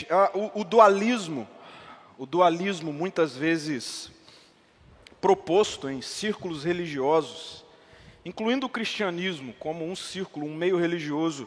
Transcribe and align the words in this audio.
Gente, 0.00 0.06
o, 0.32 0.60
o 0.60 0.64
dualismo, 0.64 1.46
o 2.16 2.24
dualismo 2.24 2.90
muitas 2.90 3.36
vezes 3.36 4.10
proposto 5.20 5.90
em 5.90 6.00
círculos 6.00 6.64
religiosos, 6.64 7.64
incluindo 8.24 8.64
o 8.64 8.70
cristianismo 8.70 9.52
como 9.54 9.84
um 9.84 9.94
círculo, 9.94 10.46
um 10.46 10.54
meio 10.54 10.78
religioso, 10.78 11.46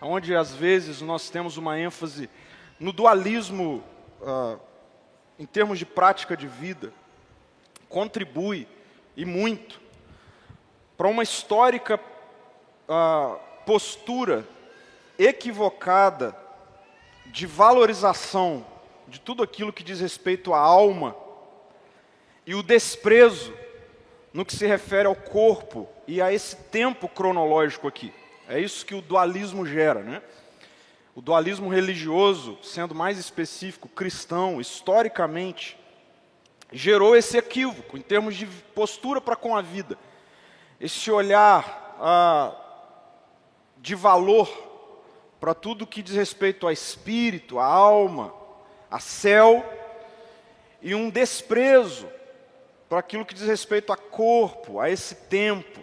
onde 0.00 0.34
às 0.34 0.54
vezes 0.54 1.00
nós 1.00 1.30
temos 1.30 1.56
uma 1.56 1.78
ênfase 1.78 2.28
no 2.78 2.92
dualismo 2.92 3.82
uh, 4.20 4.60
em 5.38 5.46
termos 5.46 5.78
de 5.78 5.86
prática 5.86 6.36
de 6.36 6.46
vida, 6.46 6.92
contribui 7.88 8.68
e 9.16 9.24
muito 9.24 9.80
para 10.98 11.08
uma 11.08 11.22
histórica 11.22 11.98
uh, 12.88 13.38
postura 13.64 14.46
equivocada 15.18 16.45
de 17.32 17.46
valorização 17.46 18.66
de 19.08 19.20
tudo 19.20 19.42
aquilo 19.42 19.72
que 19.72 19.84
diz 19.84 20.00
respeito 20.00 20.52
à 20.52 20.58
alma 20.58 21.16
e 22.46 22.54
o 22.54 22.62
desprezo 22.62 23.52
no 24.32 24.44
que 24.44 24.54
se 24.54 24.66
refere 24.66 25.06
ao 25.08 25.14
corpo 25.14 25.88
e 26.06 26.20
a 26.20 26.32
esse 26.32 26.56
tempo 26.56 27.08
cronológico 27.08 27.88
aqui. 27.88 28.12
É 28.48 28.60
isso 28.60 28.84
que 28.84 28.94
o 28.94 29.02
dualismo 29.02 29.66
gera, 29.66 30.02
né? 30.02 30.22
O 31.14 31.22
dualismo 31.22 31.68
religioso, 31.68 32.58
sendo 32.62 32.94
mais 32.94 33.18
específico, 33.18 33.88
cristão, 33.88 34.60
historicamente, 34.60 35.78
gerou 36.70 37.16
esse 37.16 37.38
equívoco 37.38 37.96
em 37.96 38.02
termos 38.02 38.36
de 38.36 38.46
postura 38.46 39.20
para 39.20 39.34
com 39.34 39.56
a 39.56 39.62
vida, 39.62 39.96
esse 40.80 41.10
olhar 41.10 41.96
ah, 41.98 42.54
de 43.78 43.94
valor 43.94 44.48
para 45.40 45.54
tudo 45.54 45.86
que 45.86 46.02
diz 46.02 46.14
respeito 46.14 46.66
a 46.66 46.72
espírito, 46.72 47.58
a 47.58 47.64
alma, 47.64 48.32
a 48.90 48.98
céu, 48.98 49.64
e 50.80 50.94
um 50.94 51.10
desprezo 51.10 52.08
para 52.88 53.00
aquilo 53.00 53.24
que 53.24 53.34
diz 53.34 53.46
respeito 53.46 53.92
a 53.92 53.96
corpo, 53.96 54.80
a 54.80 54.90
esse 54.90 55.14
tempo. 55.14 55.80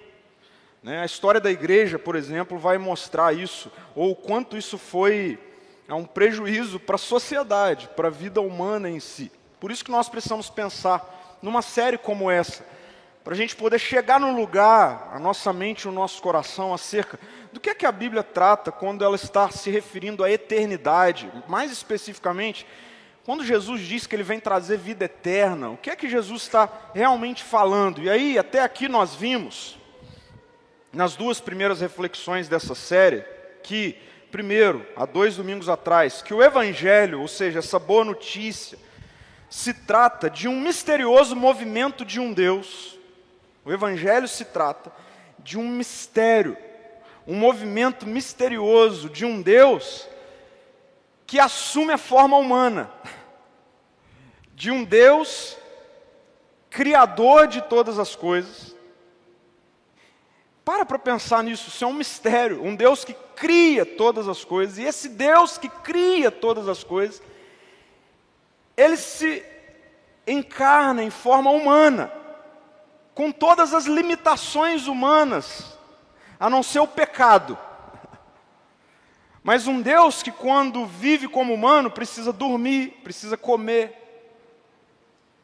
Né? 0.82 1.02
A 1.02 1.06
história 1.06 1.40
da 1.40 1.52
igreja, 1.52 2.00
por 2.00 2.16
exemplo, 2.16 2.58
vai 2.58 2.78
mostrar 2.78 3.34
isso, 3.34 3.72
ou 3.96 4.12
o 4.12 4.16
quanto 4.16 4.58
isso 4.58 4.78
foi 4.78 5.40
é 5.88 5.94
um 5.94 6.06
prejuízo 6.06 6.80
para 6.80 6.96
a 6.96 7.00
sociedade, 7.00 7.90
para 7.96 8.08
a 8.08 8.12
vida 8.12 8.42
humana 8.42 8.90
em 8.90 9.00
si. 9.00 9.32
Por 9.60 9.72
isso 9.72 9.84
que 9.84 9.92
nós 9.92 10.10
precisamos 10.10 10.50
pensar 10.50 11.38
numa 11.42 11.62
série 11.62 11.98
como 11.98 12.32
essa, 12.32 12.66
para 13.24 13.34
a 13.34 13.38
gente 13.38 13.56
poder 13.56 13.80
chegar 13.80 14.20
no 14.20 14.36
lugar, 14.36 15.12
a 15.14 15.20
nossa 15.20 15.54
mente, 15.54 15.88
o 15.88 15.92
nosso 15.92 16.22
coração, 16.22 16.74
acerca 16.74 17.18
do 17.54 17.60
que 17.60 17.70
é 17.70 17.76
que 17.76 17.86
a 17.86 17.92
Bíblia 17.92 18.22
trata 18.22 18.72
quando 18.72 19.04
ela 19.04 19.16
está 19.16 19.50
se 19.50 19.70
referindo 19.70 20.24
à 20.24 20.32
eternidade, 20.32 21.32
mais 21.48 21.72
especificamente, 21.72 22.68
quando 23.26 23.46
Jesus 23.46 23.82
diz 23.82 24.06
que 24.06 24.14
ele 24.14 24.24
vem 24.24 24.42
trazer 24.42 24.78
vida 24.78 25.06
eterna, 25.06 25.70
o 25.70 25.78
que 25.78 25.90
é 25.90 25.96
que 25.96 26.10
Jesus 26.10 26.42
está 26.42 26.70
realmente 26.94 27.42
falando? 27.42 28.02
E 28.02 28.10
aí, 28.10 28.38
até 28.38 28.62
aqui 28.62 28.90
nós 28.90 29.16
vimos, 29.16 29.78
nas 30.92 31.16
duas 31.16 31.40
primeiras 31.40 31.80
reflexões 31.80 32.50
dessa 32.50 32.76
série, 32.76 33.24
que, 33.64 33.98
primeiro, 34.30 34.86
há 34.98 35.06
dois 35.06 35.38
domingos 35.38 35.70
atrás, 35.70 36.22
que 36.22 36.34
o 36.34 36.44
Evangelho, 36.44 37.22
ou 37.22 37.28
seja, 37.30 37.60
essa 37.60 37.80
boa 37.80 38.04
notícia, 38.04 38.78
se 39.50 39.74
trata 39.74 40.30
de 40.30 40.50
um 40.50 40.60
misterioso 40.60 41.34
movimento 41.36 42.04
de 42.04 42.20
um 42.20 42.34
Deus. 42.34 42.93
O 43.66 43.72
Evangelho 43.72 44.28
se 44.28 44.46
trata 44.46 44.92
de 45.40 45.58
um 45.58 45.68
mistério 45.68 46.58
um 47.28 47.36
movimento 47.36 48.06
misterioso 48.06 49.10
de 49.10 49.26
um 49.26 49.42
Deus 49.42 50.08
que 51.26 51.40
assume 51.40 51.94
a 51.94 51.98
forma 51.98 52.38
humana, 52.38 52.92
de 54.54 54.70
um 54.70 54.84
Deus 54.84 55.58
criador 56.70 57.48
de 57.48 57.62
todas 57.62 57.98
as 57.98 58.16
coisas. 58.16 58.76
Para 60.66 60.86
para 60.86 61.00
pensar 61.00 61.44
nisso, 61.44 61.70
isso 61.70 61.84
é 61.84 61.88
um 61.88 61.94
mistério, 61.94 62.64
um 62.64 62.76
Deus 62.76 63.04
que 63.04 63.14
cria 63.36 63.86
todas 63.86 64.28
as 64.28 64.44
coisas, 64.44 64.78
e 64.78 64.84
esse 64.84 65.10
Deus 65.10 65.58
que 65.58 65.70
cria 65.70 66.30
todas 66.30 66.68
as 66.68 66.84
coisas, 66.84 67.22
ele 68.78 68.98
se 68.98 69.44
encarna 70.26 71.04
em 71.04 71.10
forma 71.10 71.52
humana, 71.52 72.12
com 73.14 73.32
todas 73.32 73.74
as 73.74 73.86
limitações 73.86 74.88
humanas, 74.88 75.78
a 76.40 76.50
não 76.50 76.64
ser 76.64 76.80
o 76.80 76.88
pecado. 76.88 77.58
Mas 79.44 79.68
um 79.68 79.82
Deus 79.82 80.24
que, 80.24 80.32
quando 80.32 80.86
vive 80.86 81.28
como 81.28 81.54
humano, 81.54 81.92
precisa 81.92 82.32
dormir, 82.32 83.02
precisa 83.04 83.36
comer, 83.36 84.00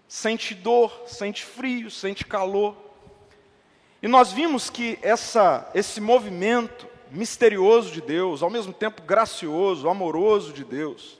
sente 0.07 0.55
dor, 0.55 1.03
sente 1.05 1.43
frio, 1.43 1.91
sente 1.91 2.25
calor. 2.25 2.75
E 4.01 4.07
nós 4.07 4.31
vimos 4.31 4.69
que 4.69 4.97
essa, 5.01 5.69
esse 5.73 5.99
movimento 5.99 6.87
misterioso 7.11 7.91
de 7.91 8.01
Deus, 8.01 8.41
ao 8.41 8.49
mesmo 8.49 8.71
tempo 8.71 9.01
gracioso, 9.01 9.89
amoroso 9.89 10.53
de 10.53 10.63
Deus, 10.63 11.19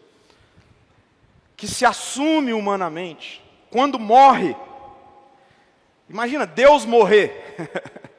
que 1.57 1.67
se 1.67 1.85
assume 1.85 2.53
humanamente, 2.53 3.43
quando 3.69 3.99
morre, 3.99 4.55
imagina 6.09 6.45
Deus 6.45 6.85
morrer. 6.85 7.55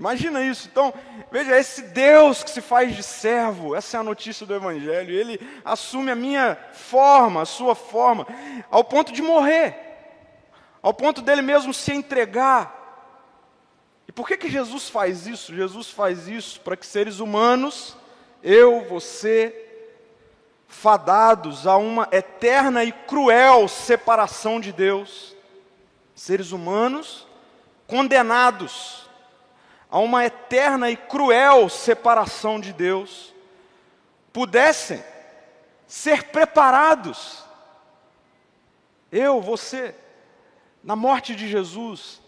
Imagina 0.00 0.42
isso. 0.42 0.66
Então, 0.66 0.94
veja, 1.30 1.58
esse 1.58 1.82
Deus 1.82 2.42
que 2.42 2.50
se 2.50 2.62
faz 2.62 2.96
de 2.96 3.02
servo, 3.02 3.76
essa 3.76 3.98
é 3.98 4.00
a 4.00 4.02
notícia 4.02 4.46
do 4.46 4.54
Evangelho. 4.54 5.10
Ele 5.12 5.38
assume 5.62 6.10
a 6.10 6.16
minha 6.16 6.56
forma, 6.72 7.42
a 7.42 7.44
sua 7.44 7.74
forma, 7.74 8.26
ao 8.70 8.82
ponto 8.82 9.12
de 9.12 9.20
morrer, 9.20 9.76
ao 10.80 10.94
ponto 10.94 11.20
dele 11.20 11.42
mesmo 11.42 11.74
se 11.74 11.92
entregar. 11.92 12.80
E 14.08 14.12
por 14.12 14.26
que, 14.26 14.38
que 14.38 14.48
Jesus 14.48 14.88
faz 14.88 15.26
isso? 15.26 15.54
Jesus 15.54 15.90
faz 15.90 16.26
isso 16.26 16.62
para 16.62 16.78
que 16.78 16.86
seres 16.86 17.20
humanos, 17.20 17.94
eu, 18.42 18.86
você, 18.88 19.54
fadados 20.66 21.66
a 21.66 21.76
uma 21.76 22.08
eterna 22.10 22.82
e 22.82 22.90
cruel 22.90 23.68
separação 23.68 24.58
de 24.58 24.72
Deus, 24.72 25.36
seres 26.20 26.52
humanos 26.52 27.26
condenados 27.86 29.08
a 29.90 29.98
uma 29.98 30.22
eterna 30.22 30.90
e 30.90 30.96
cruel 30.96 31.70
separação 31.70 32.60
de 32.60 32.74
Deus, 32.74 33.34
pudessem 34.30 35.02
ser 35.86 36.24
preparados, 36.24 37.42
eu, 39.10 39.40
você, 39.40 39.94
na 40.84 40.94
morte 40.94 41.34
de 41.34 41.48
Jesus, 41.48 42.20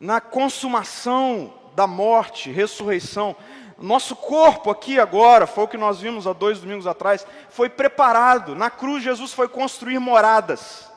na 0.00 0.20
consumação 0.20 1.52
da 1.74 1.88
morte, 1.88 2.48
ressurreição, 2.52 3.34
nosso 3.76 4.14
corpo 4.14 4.70
aqui 4.70 5.00
agora, 5.00 5.48
foi 5.48 5.64
o 5.64 5.68
que 5.68 5.76
nós 5.76 6.00
vimos 6.00 6.28
há 6.28 6.32
dois 6.32 6.60
domingos 6.60 6.86
atrás, 6.86 7.26
foi 7.50 7.68
preparado. 7.68 8.54
Na 8.54 8.70
cruz, 8.70 9.02
Jesus 9.02 9.32
foi 9.32 9.48
construir 9.48 9.98
moradas. 9.98 10.94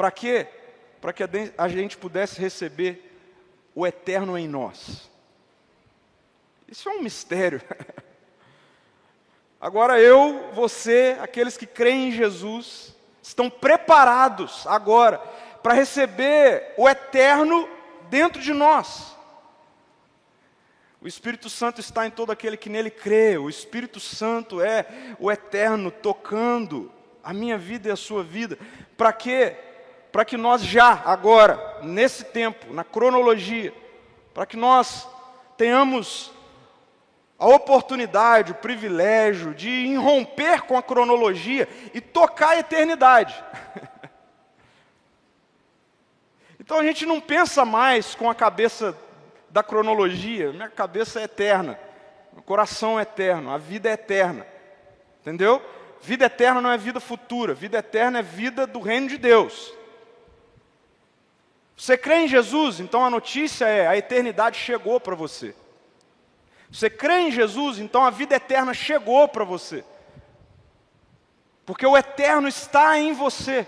Para 0.00 0.10
quê? 0.10 0.46
para 0.98 1.12
que 1.12 1.22
a 1.58 1.68
gente 1.68 1.98
pudesse 1.98 2.40
receber 2.40 3.14
o 3.74 3.86
eterno 3.86 4.38
em 4.38 4.48
nós. 4.48 5.10
Isso 6.66 6.88
é 6.88 6.92
um 6.92 7.02
mistério. 7.02 7.60
Agora 9.60 10.00
eu, 10.00 10.52
você, 10.54 11.18
aqueles 11.20 11.58
que 11.58 11.66
creem 11.66 12.08
em 12.08 12.12
Jesus, 12.12 12.96
estão 13.22 13.50
preparados 13.50 14.66
agora 14.66 15.18
para 15.62 15.74
receber 15.74 16.72
o 16.78 16.88
eterno 16.88 17.68
dentro 18.08 18.40
de 18.40 18.54
nós. 18.54 19.14
O 20.98 21.06
Espírito 21.06 21.50
Santo 21.50 21.78
está 21.78 22.06
em 22.06 22.10
todo 22.10 22.32
aquele 22.32 22.56
que 22.56 22.70
nele 22.70 22.90
crê. 22.90 23.36
O 23.36 23.50
Espírito 23.50 24.00
Santo 24.00 24.62
é 24.62 24.86
o 25.18 25.30
eterno 25.30 25.90
tocando 25.90 26.90
a 27.22 27.34
minha 27.34 27.58
vida 27.58 27.88
e 27.88 27.92
a 27.92 27.96
sua 27.96 28.22
vida. 28.22 28.58
Para 28.96 29.12
quê? 29.12 29.69
Para 30.10 30.24
que 30.24 30.36
nós 30.36 30.62
já, 30.62 31.02
agora, 31.04 31.78
nesse 31.82 32.24
tempo, 32.24 32.72
na 32.72 32.84
cronologia, 32.84 33.72
para 34.34 34.46
que 34.46 34.56
nós 34.56 35.08
tenhamos 35.56 36.32
a 37.38 37.46
oportunidade, 37.46 38.52
o 38.52 38.56
privilégio 38.56 39.54
de 39.54 39.70
irromper 39.70 40.62
com 40.62 40.76
a 40.76 40.82
cronologia 40.82 41.66
e 41.94 42.00
tocar 42.00 42.50
a 42.50 42.58
eternidade. 42.58 43.34
então 46.60 46.78
a 46.78 46.84
gente 46.84 47.06
não 47.06 47.18
pensa 47.18 47.64
mais 47.64 48.14
com 48.14 48.28
a 48.28 48.34
cabeça 48.34 48.96
da 49.48 49.62
cronologia, 49.62 50.52
minha 50.52 50.68
cabeça 50.68 51.20
é 51.20 51.24
eterna, 51.24 51.78
meu 52.32 52.42
coração 52.42 52.98
é 52.98 53.02
eterno, 53.02 53.50
a 53.50 53.58
vida 53.58 53.88
é 53.88 53.92
eterna. 53.92 54.46
Entendeu? 55.20 55.62
Vida 56.02 56.26
eterna 56.26 56.60
não 56.60 56.70
é 56.70 56.78
vida 56.78 57.00
futura, 57.00 57.54
vida 57.54 57.78
eterna 57.78 58.20
é 58.20 58.22
vida 58.22 58.66
do 58.66 58.80
reino 58.80 59.08
de 59.08 59.16
Deus. 59.16 59.79
Você 61.80 61.96
crê 61.96 62.24
em 62.24 62.28
Jesus, 62.28 62.78
então 62.78 63.02
a 63.02 63.08
notícia 63.08 63.64
é: 63.64 63.86
a 63.86 63.96
eternidade 63.96 64.58
chegou 64.58 65.00
para 65.00 65.14
você. 65.14 65.54
Você 66.70 66.90
crê 66.90 67.20
em 67.20 67.32
Jesus, 67.32 67.78
então 67.78 68.04
a 68.04 68.10
vida 68.10 68.34
eterna 68.34 68.74
chegou 68.74 69.26
para 69.26 69.44
você. 69.44 69.82
Porque 71.64 71.86
o 71.86 71.96
eterno 71.96 72.46
está 72.48 72.98
em 72.98 73.14
você. 73.14 73.66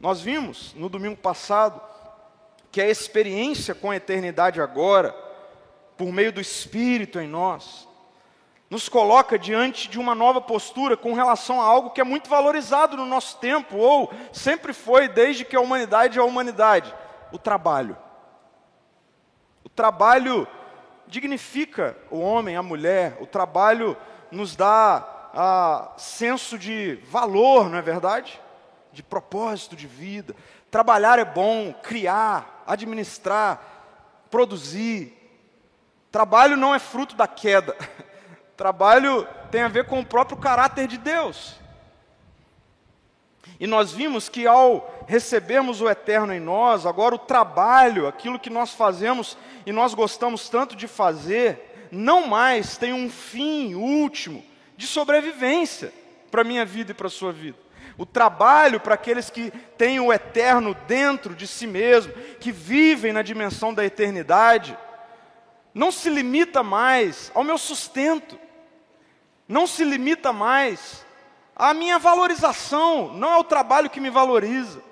Nós 0.00 0.20
vimos 0.20 0.74
no 0.74 0.88
domingo 0.88 1.16
passado 1.16 1.80
que 2.72 2.80
a 2.80 2.88
experiência 2.88 3.72
com 3.72 3.92
a 3.92 3.96
eternidade 3.96 4.60
agora, 4.60 5.12
por 5.96 6.10
meio 6.12 6.32
do 6.32 6.40
Espírito 6.40 7.20
em 7.20 7.28
nós, 7.28 7.86
nos 8.68 8.88
coloca 8.88 9.38
diante 9.38 9.88
de 9.88 9.98
uma 9.98 10.14
nova 10.14 10.40
postura 10.40 10.96
com 10.96 11.12
relação 11.14 11.60
a 11.60 11.64
algo 11.64 11.90
que 11.90 12.00
é 12.00 12.04
muito 12.04 12.28
valorizado 12.28 12.96
no 12.96 13.06
nosso 13.06 13.38
tempo, 13.38 13.76
ou 13.76 14.12
sempre 14.32 14.72
foi 14.72 15.08
desde 15.08 15.44
que 15.44 15.54
a 15.54 15.60
humanidade 15.60 16.18
é 16.18 16.20
a 16.20 16.24
humanidade: 16.24 16.92
o 17.32 17.38
trabalho. 17.38 17.96
O 19.64 19.68
trabalho 19.68 20.48
dignifica 21.06 21.96
o 22.10 22.18
homem, 22.18 22.56
a 22.56 22.62
mulher, 22.62 23.16
o 23.20 23.26
trabalho 23.26 23.96
nos 24.30 24.56
dá 24.56 25.30
ah, 25.32 25.92
senso 25.96 26.58
de 26.58 26.96
valor, 27.08 27.68
não 27.68 27.78
é 27.78 27.82
verdade? 27.82 28.40
De 28.92 29.02
propósito 29.02 29.76
de 29.76 29.86
vida. 29.86 30.34
Trabalhar 30.70 31.18
é 31.18 31.24
bom, 31.24 31.72
criar, 31.82 32.64
administrar, 32.66 33.62
produzir. 34.30 35.12
Trabalho 36.10 36.56
não 36.56 36.74
é 36.74 36.78
fruto 36.78 37.14
da 37.14 37.28
queda. 37.28 37.76
Trabalho 38.56 39.26
tem 39.50 39.62
a 39.62 39.68
ver 39.68 39.84
com 39.86 40.00
o 40.00 40.06
próprio 40.06 40.38
caráter 40.38 40.86
de 40.86 40.96
Deus. 40.96 41.56
E 43.58 43.66
nós 43.66 43.92
vimos 43.92 44.28
que 44.28 44.46
ao 44.46 45.04
recebermos 45.06 45.80
o 45.80 45.88
eterno 45.88 46.32
em 46.32 46.40
nós, 46.40 46.84
agora 46.84 47.14
o 47.14 47.18
trabalho, 47.18 48.06
aquilo 48.06 48.38
que 48.38 48.50
nós 48.50 48.72
fazemos 48.72 49.36
e 49.64 49.72
nós 49.72 49.94
gostamos 49.94 50.48
tanto 50.48 50.76
de 50.76 50.86
fazer, 50.86 51.88
não 51.90 52.26
mais 52.26 52.76
tem 52.76 52.92
um 52.92 53.08
fim 53.08 53.74
último 53.74 54.44
de 54.76 54.86
sobrevivência 54.86 55.92
para 56.30 56.42
a 56.42 56.44
minha 56.44 56.64
vida 56.64 56.90
e 56.90 56.94
para 56.94 57.06
a 57.06 57.10
sua 57.10 57.32
vida. 57.32 57.56
O 57.96 58.04
trabalho 58.04 58.78
para 58.78 58.94
aqueles 58.94 59.30
que 59.30 59.50
têm 59.78 60.00
o 60.00 60.12
eterno 60.12 60.74
dentro 60.86 61.34
de 61.34 61.46
si 61.46 61.66
mesmo, 61.66 62.12
que 62.40 62.52
vivem 62.52 63.12
na 63.12 63.22
dimensão 63.22 63.72
da 63.72 63.84
eternidade, 63.84 64.76
não 65.72 65.90
se 65.90 66.10
limita 66.10 66.62
mais 66.62 67.30
ao 67.34 67.44
meu 67.44 67.56
sustento, 67.56 68.38
não 69.48 69.66
se 69.66 69.84
limita 69.84 70.32
mais 70.32 71.04
à 71.54 71.72
minha 71.72 71.98
valorização, 71.98 73.12
não 73.14 73.32
é 73.32 73.36
o 73.38 73.44
trabalho 73.44 73.88
que 73.88 74.00
me 74.00 74.10
valoriza, 74.10 74.82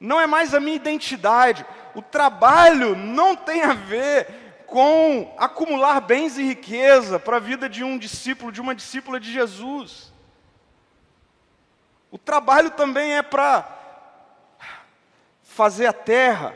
não 0.00 0.20
é 0.20 0.26
mais 0.26 0.54
a 0.54 0.60
minha 0.60 0.76
identidade. 0.76 1.64
O 1.94 2.02
trabalho 2.02 2.96
não 2.96 3.36
tem 3.36 3.62
a 3.62 3.72
ver 3.72 4.64
com 4.66 5.34
acumular 5.38 6.00
bens 6.00 6.36
e 6.36 6.42
riqueza 6.42 7.18
para 7.18 7.36
a 7.36 7.40
vida 7.40 7.68
de 7.68 7.84
um 7.84 7.96
discípulo, 7.96 8.50
de 8.50 8.60
uma 8.60 8.74
discípula 8.74 9.20
de 9.20 9.32
Jesus. 9.32 10.12
O 12.10 12.18
trabalho 12.18 12.70
também 12.70 13.16
é 13.16 13.22
para 13.22 13.72
fazer 15.42 15.86
a 15.86 15.92
terra 15.92 16.54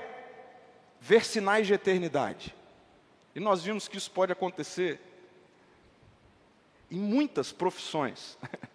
ver 1.00 1.24
sinais 1.24 1.66
de 1.66 1.72
eternidade. 1.72 2.54
E 3.34 3.40
nós 3.40 3.62
vimos 3.62 3.88
que 3.88 3.96
isso 3.96 4.10
pode 4.10 4.32
acontecer 4.32 5.00
em 6.90 6.98
muitas 6.98 7.52
profissões. 7.52 8.38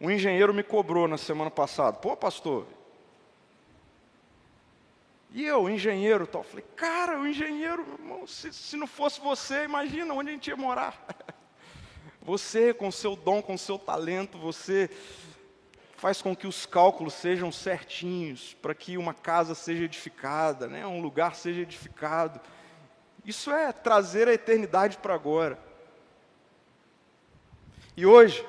Um 0.00 0.10
engenheiro 0.10 0.52
me 0.52 0.62
cobrou 0.62 1.08
na 1.08 1.16
semana 1.16 1.50
passada: 1.50 1.96
pô, 1.96 2.14
pastor, 2.14 2.66
e 5.34 5.44
eu, 5.44 5.68
engenheiro, 5.68 6.28
tal, 6.28 6.44
falei, 6.44 6.64
cara, 6.76 7.18
o 7.18 7.26
engenheiro, 7.26 7.84
irmão, 7.98 8.24
se, 8.24 8.52
se 8.52 8.76
não 8.76 8.86
fosse 8.86 9.20
você, 9.20 9.64
imagina 9.64 10.14
onde 10.14 10.30
a 10.30 10.32
gente 10.32 10.48
ia 10.48 10.56
morar. 10.56 11.04
Você, 12.22 12.72
com 12.72 12.90
seu 12.90 13.14
dom, 13.14 13.42
com 13.42 13.58
seu 13.58 13.78
talento, 13.78 14.38
você 14.38 14.88
faz 15.98 16.22
com 16.22 16.34
que 16.34 16.46
os 16.46 16.64
cálculos 16.64 17.12
sejam 17.12 17.52
certinhos, 17.52 18.54
para 18.62 18.74
que 18.74 18.96
uma 18.96 19.12
casa 19.12 19.54
seja 19.54 19.84
edificada, 19.84 20.66
né, 20.66 20.86
um 20.86 21.02
lugar 21.02 21.34
seja 21.34 21.60
edificado. 21.60 22.40
Isso 23.26 23.50
é 23.50 23.72
trazer 23.72 24.26
a 24.26 24.32
eternidade 24.32 24.96
para 24.96 25.12
agora. 25.12 25.58
E 27.96 28.04
hoje, 28.04 28.46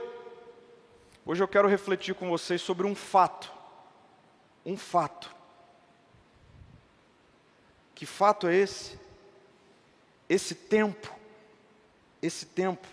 hoje 1.25 1.43
eu 1.43 1.47
quero 1.47 1.67
refletir 1.67 2.15
com 2.15 2.29
vocês 2.29 2.61
sobre 2.61 2.85
um 2.85 2.95
fato. 2.95 3.51
Um 4.65 4.77
fato. 4.77 5.33
Que 7.93 8.05
fato 8.05 8.47
é 8.47 8.55
esse? 8.55 8.99
Esse 10.27 10.55
tempo, 10.55 11.13
esse 12.21 12.45
tempo, 12.45 12.87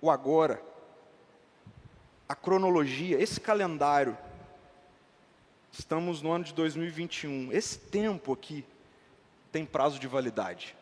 o 0.00 0.10
agora 0.10 0.62
a 2.28 2.34
cronologia, 2.34 3.20
esse 3.20 3.40
calendário. 3.40 4.16
Estamos 5.72 6.22
no 6.22 6.32
ano 6.32 6.44
de 6.44 6.54
2021. 6.54 7.52
Esse 7.52 7.78
tempo 7.78 8.32
aqui 8.32 8.64
tem 9.52 9.64
prazo 9.66 9.98
de 9.98 10.06
validade. 10.06 10.76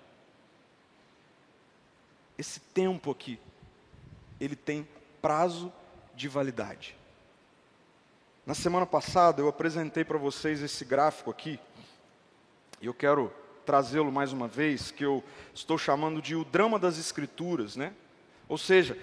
Esse 2.38 2.60
tempo 2.60 3.10
aqui, 3.10 3.38
ele 4.40 4.56
tem 4.56 4.86
prazo 5.22 5.72
de 6.16 6.28
validade. 6.28 6.96
Na 8.44 8.54
semana 8.54 8.84
passada 8.84 9.40
eu 9.40 9.48
apresentei 9.48 10.04
para 10.04 10.18
vocês 10.18 10.60
esse 10.60 10.84
gráfico 10.84 11.30
aqui, 11.30 11.60
e 12.80 12.86
eu 12.86 12.92
quero 12.92 13.32
trazê-lo 13.64 14.10
mais 14.10 14.32
uma 14.32 14.48
vez, 14.48 14.90
que 14.90 15.04
eu 15.04 15.22
estou 15.54 15.78
chamando 15.78 16.20
de 16.20 16.34
o 16.34 16.44
drama 16.44 16.80
das 16.80 16.98
escrituras, 16.98 17.76
né? 17.76 17.92
Ou 18.48 18.58
seja, 18.58 18.98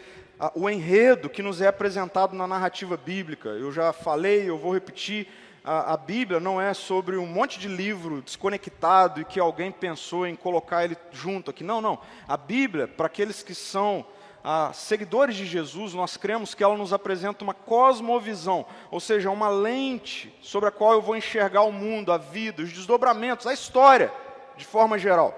o 0.54 0.70
enredo 0.70 1.30
que 1.30 1.42
nos 1.42 1.62
é 1.62 1.68
apresentado 1.68 2.36
na 2.36 2.46
narrativa 2.46 2.98
bíblica. 2.98 3.50
Eu 3.50 3.72
já 3.72 3.94
falei, 3.94 4.50
eu 4.50 4.58
vou 4.58 4.74
repetir, 4.74 5.28
a, 5.64 5.94
a, 5.94 5.98
Bíblia 5.98 6.40
não 6.40 6.60
é 6.60 6.74
sobre 6.74 7.18
um 7.18 7.26
monte 7.26 7.58
de 7.58 7.68
livro 7.68 8.22
desconectado 8.22 9.22
e 9.22 9.26
que 9.26 9.40
alguém 9.40 9.72
pensou 9.72 10.28
em 10.28 10.36
colocar 10.36 10.84
ele 10.84 10.98
junto 11.12 11.52
aqui. 11.52 11.64
Não, 11.64 11.82
não. 11.82 12.00
A 12.28 12.36
Bíblia, 12.36 12.88
para 12.88 13.08
aqueles 13.08 13.42
que 13.42 13.56
são 13.56 14.06
ah, 14.44 14.72
seguidores 14.74 15.36
de 15.36 15.46
Jesus, 15.46 15.94
nós 15.94 16.16
cremos 16.16 16.54
que 16.54 16.64
ela 16.64 16.78
nos 16.78 16.94
apresenta 16.94 17.44
uma 17.44 17.54
cosmovisão, 17.54 18.66
ou 18.90 19.00
seja, 19.00 19.30
uma 19.30 19.50
lente 19.50 20.34
sobre 20.42 20.70
a 20.70 20.72
qual 20.72 20.94
eu 20.94 21.02
vou 21.02 21.16
enxergar 21.16 21.64
o 21.64 21.72
mundo, 21.72 22.12
a 22.12 22.18
vida, 22.18 22.62
os 22.62 22.72
desdobramentos, 22.72 23.46
a 23.46 23.54
história, 23.54 24.12
de 24.56 24.66
forma 24.66 24.98
geral. 24.98 25.34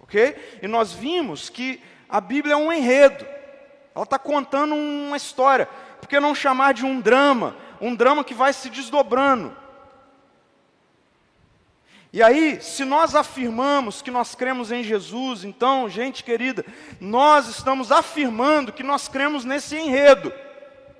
Ok? 0.00 0.58
E 0.62 0.66
nós 0.66 0.92
vimos 0.92 1.48
que 1.48 1.82
a 2.08 2.20
Bíblia 2.20 2.54
é 2.54 2.56
um 2.56 2.72
enredo. 2.72 3.26
Ela 3.94 4.04
está 4.04 4.18
contando 4.18 4.74
uma 4.74 5.16
história. 5.16 5.66
Por 6.00 6.08
que 6.08 6.20
não 6.20 6.34
chamar 6.34 6.72
de 6.72 6.84
um 6.86 7.00
drama? 7.00 7.56
Um 7.80 7.94
drama 7.94 8.24
que 8.24 8.34
vai 8.34 8.52
se 8.52 8.70
desdobrando. 8.70 9.54
E 12.12 12.22
aí, 12.22 12.60
se 12.62 12.84
nós 12.84 13.14
afirmamos 13.14 14.00
que 14.00 14.10
nós 14.10 14.34
cremos 14.34 14.72
em 14.72 14.82
Jesus, 14.82 15.44
então, 15.44 15.88
gente 15.88 16.24
querida, 16.24 16.64
nós 17.00 17.48
estamos 17.48 17.92
afirmando 17.92 18.72
que 18.72 18.82
nós 18.82 19.08
cremos 19.08 19.44
nesse 19.44 19.76
enredo. 19.76 20.32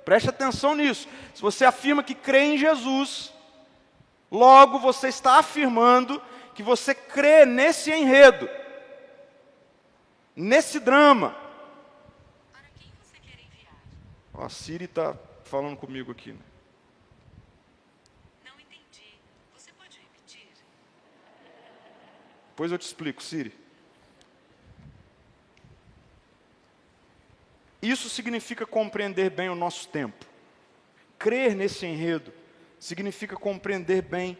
Preste 0.05 0.29
atenção 0.29 0.75
nisso. 0.75 1.07
Se 1.33 1.41
você 1.41 1.65
afirma 1.65 2.03
que 2.03 2.13
crê 2.13 2.53
em 2.53 2.57
Jesus, 2.57 3.33
logo 4.31 4.77
você 4.79 5.07
está 5.07 5.39
afirmando 5.39 6.21
que 6.53 6.61
você 6.61 6.93
crê 6.93 7.45
nesse 7.45 7.91
enredo, 7.91 8.47
nesse 10.35 10.79
drama 10.79 11.35
A 14.41 14.47
Siri 14.47 14.85
está 14.85 15.17
falando 15.43 15.75
comigo 15.75 16.13
aqui. 16.13 16.31
Né? 16.31 16.39
Não 18.45 18.57
entendi. 18.57 19.19
Você 19.53 19.73
pode 19.73 19.99
repetir? 19.99 20.47
Depois 22.59 22.73
eu 22.73 22.77
te 22.77 22.85
explico, 22.85 23.23
Siri. 23.23 23.53
Isso 27.81 28.09
significa 28.09 28.65
compreender 28.65 29.29
bem 29.29 29.47
o 29.47 29.55
nosso 29.55 29.87
tempo. 29.87 30.25
Crer 31.17 31.55
nesse 31.55 31.85
enredo 31.85 32.33
significa 32.77 33.37
compreender 33.37 34.01
bem 34.01 34.37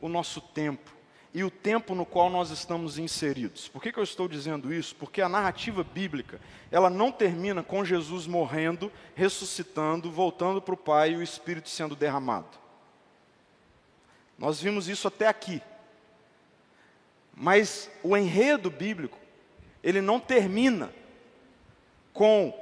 o 0.00 0.08
nosso 0.08 0.40
tempo 0.40 0.94
e 1.34 1.42
o 1.42 1.50
tempo 1.50 1.92
no 1.92 2.06
qual 2.06 2.30
nós 2.30 2.50
estamos 2.50 2.98
inseridos. 2.98 3.66
Por 3.66 3.82
que, 3.82 3.90
que 3.90 3.98
eu 3.98 4.04
estou 4.04 4.28
dizendo 4.28 4.72
isso? 4.72 4.94
Porque 4.94 5.20
a 5.20 5.28
narrativa 5.28 5.82
bíblica, 5.82 6.40
ela 6.70 6.88
não 6.88 7.10
termina 7.10 7.64
com 7.64 7.84
Jesus 7.84 8.28
morrendo, 8.28 8.92
ressuscitando, 9.16 10.08
voltando 10.08 10.62
para 10.62 10.74
o 10.74 10.78
Pai 10.78 11.14
e 11.14 11.16
o 11.16 11.22
Espírito 11.22 11.68
sendo 11.68 11.96
derramado. 11.96 12.56
Nós 14.38 14.60
vimos 14.60 14.88
isso 14.88 15.08
até 15.08 15.26
aqui. 15.26 15.60
Mas 17.36 17.90
o 18.02 18.16
enredo 18.16 18.70
bíblico, 18.70 19.18
ele 19.84 20.00
não 20.00 20.18
termina 20.18 20.90
com 22.14 22.58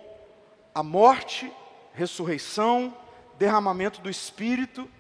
a 0.75 0.83
morte, 0.83 1.51
ressurreição, 1.95 2.93
derramamento 3.39 4.01
do 4.01 4.11
Espírito 4.11 4.91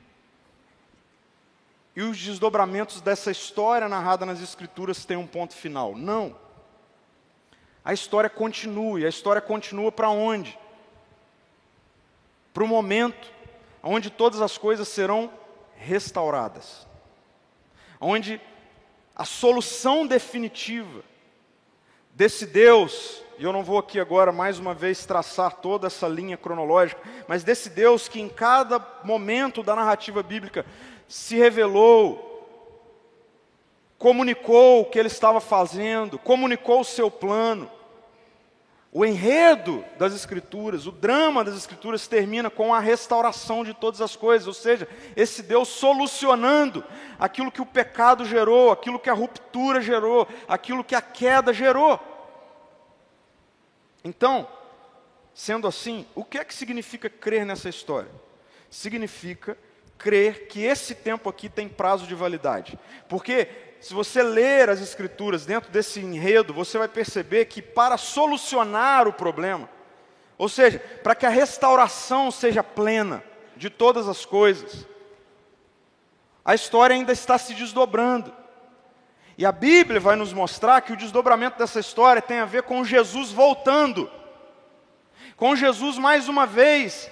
e 1.97 2.03
os 2.03 2.17
desdobramentos 2.17 3.01
dessa 3.01 3.33
história 3.33 3.89
narrada 3.89 4.25
nas 4.25 4.41
Escrituras 4.41 5.05
têm 5.05 5.17
um 5.17 5.27
ponto 5.27 5.55
final. 5.55 5.97
Não. 5.97 6.37
A 7.85 7.93
história 7.93 8.31
continua, 8.31 9.01
e 9.01 9.05
a 9.05 9.09
história 9.09 9.43
continua 9.43 9.91
para 9.91 10.09
onde? 10.09 10.57
Para 12.53 12.63
o 12.63 12.69
momento 12.69 13.33
onde 13.83 14.09
todas 14.09 14.41
as 14.41 14.57
coisas 14.57 14.89
serão 14.89 15.31
restauradas, 15.77 16.87
onde 18.01 18.41
a 19.15 19.25
solução 19.25 20.07
definitiva 20.07 21.03
desse 22.15 22.47
Deus, 22.47 23.23
e 23.39 23.45
eu 23.45 23.53
não 23.53 23.63
vou 23.63 23.79
aqui 23.79 23.99
agora 23.99 24.33
mais 24.33 24.59
uma 24.59 24.75
vez 24.75 25.05
traçar 25.05 25.57
toda 25.57 25.87
essa 25.87 26.07
linha 26.07 26.37
cronológica, 26.37 27.01
mas 27.27 27.45
desse 27.45 27.71
Deus 27.71 28.09
que 28.09 28.21
em 28.21 28.29
cada 28.29 28.85
momento 29.05 29.63
da 29.63 29.75
narrativa 29.75 30.23
bíblica 30.23 30.65
se 31.09 31.37
revelou, 31.37 32.33
comunicou 33.99 34.83
o 34.83 34.85
que 34.85 34.99
ele 34.99 35.09
estava 35.09 35.41
fazendo, 35.41 36.19
comunicou 36.19 36.81
o 36.81 36.85
seu 36.85 37.11
plano. 37.11 37.71
O 38.97 39.05
enredo 39.05 39.85
das 39.99 40.15
Escrituras, 40.15 40.87
o 40.87 40.93
drama 40.93 41.43
das 41.43 41.57
Escrituras 41.57 42.07
termina 42.07 42.49
com 42.49 42.73
a 42.73 42.79
restauração 42.79 43.65
de 43.65 43.75
todas 43.75 44.01
as 44.01 44.15
coisas, 44.15 44.47
ou 44.47 44.55
seja, 44.55 44.89
esse 45.17 45.43
Deus 45.43 45.67
solucionando 45.67 46.85
aquilo 47.19 47.51
que 47.51 47.61
o 47.61 47.67
pecado 47.67 48.25
gerou, 48.25 48.71
aquilo 48.71 49.01
que 49.01 49.11
a 49.11 49.13
ruptura 49.13 49.81
gerou, 49.81 50.29
aquilo 50.47 50.85
que 50.85 50.95
a 50.95 51.03
queda 51.03 51.53
gerou. 51.53 51.99
Então, 54.05 54.47
sendo 55.35 55.67
assim, 55.67 56.07
o 56.15 56.25
que 56.25 56.39
é 56.39 56.45
que 56.45 56.55
significa 56.55 57.11
crer 57.11 57.45
nessa 57.45 57.69
história? 57.69 58.13
Significa 58.71 59.59
crer 59.99 60.47
que 60.47 60.63
esse 60.63 60.95
tempo 60.95 61.29
aqui 61.29 61.49
tem 61.49 61.69
prazo 61.69 62.07
de 62.07 62.15
validade. 62.15 62.79
Porque 63.09 63.49
se 63.85 63.93
você 63.93 64.23
ler 64.23 64.71
as 64.71 64.81
escrituras 64.81 65.45
dentro 65.45 65.71
desse 65.71 66.01
enredo, 66.01 66.55
você 66.55 66.79
vai 66.79 66.89
perceber 66.89 67.45
que 67.45 67.61
para 67.61 67.99
solucionar 67.99 69.07
o 69.07 69.13
problema, 69.13 69.69
ou 70.39 70.49
seja, 70.49 70.79
para 70.79 71.15
que 71.15 71.27
a 71.27 71.29
restauração 71.29 72.31
seja 72.31 72.65
plena 72.65 73.23
de 73.55 73.69
todas 73.69 74.09
as 74.09 74.25
coisas, 74.25 74.87
a 76.43 76.55
história 76.55 76.97
ainda 76.97 77.13
está 77.13 77.37
se 77.37 77.53
desdobrando. 77.53 78.35
E 79.37 79.45
a 79.45 79.53
Bíblia 79.53 80.01
vai 80.01 80.17
nos 80.17 80.33
mostrar 80.33 80.81
que 80.81 80.95
o 80.95 80.97
desdobramento 80.97 81.59
dessa 81.59 81.79
história 81.79 82.23
tem 82.23 82.39
a 82.39 82.47
ver 82.47 82.63
com 82.63 82.87
Jesus 82.87 83.33
voltando. 83.33 84.11
Com 85.37 85.55
Jesus 85.55 85.99
mais 85.99 86.27
uma 86.27 86.47
vez 86.47 87.11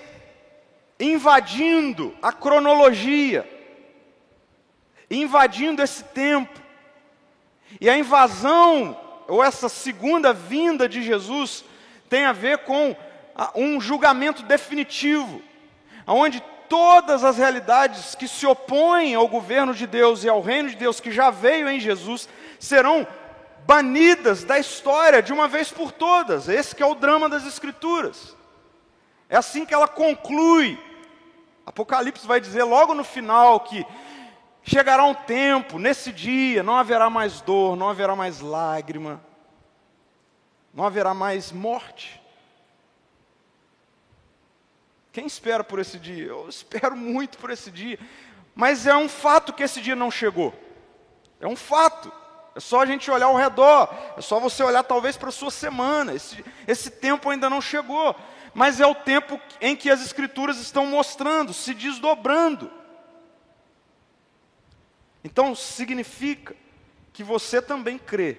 invadindo 0.99 2.17
a 2.23 2.33
cronologia, 2.33 3.47
invadindo 5.11 5.83
esse 5.83 6.03
tempo. 6.05 6.62
E 7.81 7.89
a 7.89 7.97
invasão, 7.97 8.99
ou 9.29 9.43
essa 9.43 9.69
segunda 9.69 10.33
vinda 10.33 10.89
de 10.89 11.03
Jesus, 11.03 11.65
tem 12.09 12.25
a 12.25 12.33
ver 12.33 12.59
com 12.59 12.95
um 13.55 13.81
julgamento 13.81 14.43
definitivo, 14.43 15.41
onde 16.07 16.43
todas 16.69 17.25
as 17.25 17.39
realidades 17.39 18.15
que 18.15 18.29
se 18.29 18.47
opõem 18.47 19.15
ao 19.15 19.29
governo 19.29 19.75
de 19.75 19.87
Deus 19.87 20.25
e 20.25 20.29
ao 20.29 20.41
reino 20.41 20.71
de 20.71 20.77
Deus 20.77 21.01
que 21.01 21.11
já 21.11 21.31
veio 21.31 21.69
em 21.69 21.81
Jesus 21.81 22.29
serão 22.59 23.07
banidas 23.67 24.45
da 24.45 24.59
história 24.59 25.23
de 25.23 25.33
uma 25.33 25.49
vez 25.49 25.71
por 25.71 25.93
todas. 25.93 26.49
Esse 26.49 26.83
é 26.83 26.87
o 26.87 26.95
drama 26.95 27.29
das 27.29 27.47
Escrituras. 27.47 28.37
É 29.29 29.37
assim 29.37 29.65
que 29.65 29.75
ela 29.75 29.89
conclui 29.89 30.79
Apocalipse 31.65 32.27
vai 32.27 32.41
dizer 32.41 32.65
logo 32.65 32.95
no 32.95 33.05
final 33.05 33.61
que 33.61 33.87
chegará 34.63 35.05
um 35.05 35.15
tempo, 35.15 35.79
nesse 35.79 36.13
dia, 36.13 36.63
não 36.63 36.77
haverá 36.77 37.11
mais 37.11 37.41
dor, 37.41 37.77
não 37.77 37.89
haverá 37.89 38.15
mais 38.15 38.41
lágrima, 38.41 39.23
não 40.73 40.85
haverá 40.85 41.13
mais 41.15 41.53
morte. 41.53 42.21
Quem 45.13 45.27
espera 45.27 45.63
por 45.63 45.79
esse 45.79 45.99
dia? 45.99 46.27
Eu 46.27 46.49
espero 46.49 46.97
muito 46.97 47.37
por 47.39 47.51
esse 47.51 47.71
dia. 47.71 47.99
Mas 48.55 48.87
é 48.87 48.97
um 48.97 49.09
fato 49.09 49.53
que 49.53 49.63
esse 49.63 49.81
dia 49.81 49.95
não 49.95 50.11
chegou. 50.11 50.55
É 51.39 51.47
um 51.47 51.57
fato. 51.57 52.11
É 52.55 52.61
só 52.61 52.81
a 52.81 52.87
gente 52.87 53.11
olhar 53.11 53.27
ao 53.27 53.37
redor. 53.37 53.95
É 54.17 54.23
só 54.23 54.41
você 54.41 54.63
olhar 54.63 54.83
talvez 54.83 55.17
para 55.17 55.29
a 55.29 55.33
sua 55.33 55.51
semana. 55.51 56.15
Esse, 56.15 56.43
esse 56.67 56.91
tempo 56.91 57.29
ainda 57.29 57.51
não 57.51 57.61
chegou 57.61 58.17
mas 58.55 58.81
é 58.81 58.87
o 58.87 58.95
tempo 58.95 59.41
em 59.61 59.75
que 59.75 59.91
as 59.91 60.03
Escrituras 60.03 60.59
estão 60.59 60.87
mostrando, 60.87 61.53
se 61.53 61.73
desdobrando. 61.73 62.71
Então, 65.25 65.55
significa 65.55 66.55
que 67.13 67.23
você 67.23 67.61
também 67.61 67.99
crê 67.99 68.39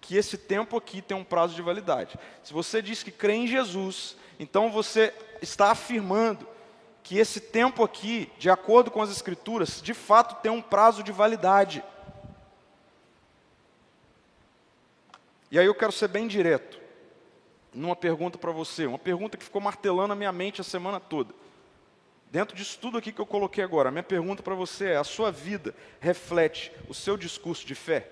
que 0.00 0.16
esse 0.16 0.38
tempo 0.38 0.76
aqui 0.76 1.02
tem 1.02 1.16
um 1.16 1.24
prazo 1.24 1.54
de 1.54 1.62
validade. 1.62 2.18
Se 2.42 2.52
você 2.52 2.80
diz 2.80 3.02
que 3.02 3.10
crê 3.10 3.34
em 3.34 3.46
Jesus, 3.46 4.16
então 4.38 4.70
você 4.70 5.14
está 5.42 5.70
afirmando 5.70 6.48
que 7.02 7.18
esse 7.18 7.40
tempo 7.40 7.82
aqui, 7.82 8.30
de 8.38 8.50
acordo 8.50 8.90
com 8.90 9.02
as 9.02 9.10
Escrituras, 9.10 9.80
de 9.82 9.94
fato 9.94 10.40
tem 10.42 10.50
um 10.50 10.62
prazo 10.62 11.02
de 11.02 11.12
validade. 11.12 11.82
E 15.50 15.58
aí 15.58 15.66
eu 15.66 15.74
quero 15.74 15.92
ser 15.92 16.08
bem 16.08 16.26
direto 16.26 16.80
numa 17.72 17.96
pergunta 17.96 18.38
para 18.38 18.50
você, 18.50 18.86
uma 18.86 18.98
pergunta 18.98 19.36
que 19.36 19.44
ficou 19.44 19.60
martelando 19.60 20.12
a 20.12 20.16
minha 20.16 20.32
mente 20.32 20.60
a 20.60 20.64
semana 20.64 20.98
toda. 20.98 21.34
Dentro 22.30 22.56
disso 22.56 22.78
tudo 22.80 22.96
aqui 22.96 23.10
que 23.10 23.20
eu 23.20 23.26
coloquei 23.26 23.62
agora, 23.64 23.88
a 23.88 23.92
minha 23.92 24.04
pergunta 24.04 24.42
para 24.42 24.54
você 24.54 24.90
é: 24.90 24.96
a 24.96 25.04
sua 25.04 25.32
vida 25.32 25.74
reflete 25.98 26.70
o 26.88 26.94
seu 26.94 27.16
discurso 27.16 27.66
de 27.66 27.74
fé? 27.74 28.08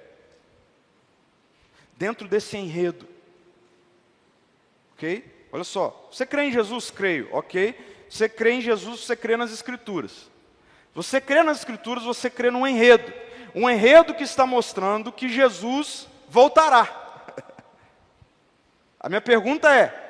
Dentro 1.96 2.26
desse 2.26 2.56
enredo. 2.56 3.06
Ok? 4.94 5.24
Olha 5.52 5.62
só, 5.64 6.08
você 6.10 6.26
crê 6.26 6.46
em 6.46 6.52
Jesus? 6.52 6.90
Creio, 6.90 7.28
ok? 7.32 7.78
Você 8.10 8.28
crê 8.28 8.52
em 8.54 8.60
Jesus, 8.60 9.00
você 9.00 9.14
crê 9.14 9.36
nas 9.36 9.52
Escrituras. 9.52 10.28
Você 10.94 11.20
crê 11.20 11.44
nas 11.44 11.58
Escrituras, 11.58 12.02
você 12.02 12.28
crê 12.28 12.50
num 12.50 12.66
enredo. 12.66 13.12
Um 13.54 13.70
enredo 13.70 14.14
que 14.14 14.24
está 14.24 14.44
mostrando 14.44 15.12
que 15.12 15.28
Jesus 15.28 16.08
voltará. 16.28 17.32
A 18.98 19.08
minha 19.08 19.20
pergunta 19.20 19.72
é: 19.72 20.08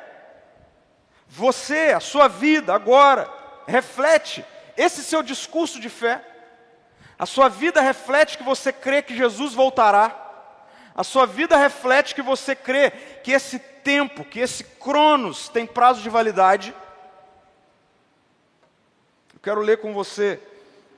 você, 1.28 1.92
a 1.94 2.00
sua 2.00 2.26
vida 2.26 2.74
agora, 2.74 3.37
reflete 3.68 4.44
esse 4.76 5.04
seu 5.04 5.22
discurso 5.22 5.78
de 5.78 5.88
fé? 5.88 6.24
A 7.18 7.26
sua 7.26 7.48
vida 7.48 7.80
reflete 7.80 8.38
que 8.38 8.42
você 8.42 8.72
crê 8.72 9.02
que 9.02 9.16
Jesus 9.16 9.52
voltará? 9.52 10.24
A 10.94 11.04
sua 11.04 11.26
vida 11.26 11.56
reflete 11.56 12.14
que 12.14 12.22
você 12.22 12.56
crê 12.56 12.90
que 13.22 13.30
esse 13.30 13.58
tempo, 13.58 14.24
que 14.24 14.40
esse 14.40 14.64
cronos 14.64 15.48
tem 15.48 15.66
prazo 15.66 16.00
de 16.00 16.08
Eu 16.08 16.74
quero 19.42 19.60
ler 19.60 19.78
com 19.78 19.92
você 19.92 20.40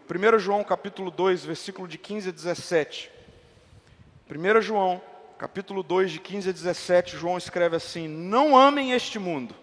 1 0.08 0.38
João 0.38 0.64
capítulo 0.64 1.10
2, 1.10 1.44
versículo 1.44 1.86
de 1.86 1.98
15 1.98 2.30
a 2.30 2.32
17. 2.32 3.10
1 4.30 4.60
João 4.60 5.02
capítulo 5.38 5.82
2, 5.82 6.12
de 6.12 6.18
15 6.18 6.50
a 6.50 6.52
17, 6.52 7.16
João 7.16 7.38
escreve 7.38 7.76
assim: 7.76 8.08
Não 8.08 8.56
amem 8.56 8.92
este 8.92 9.18
mundo, 9.18 9.54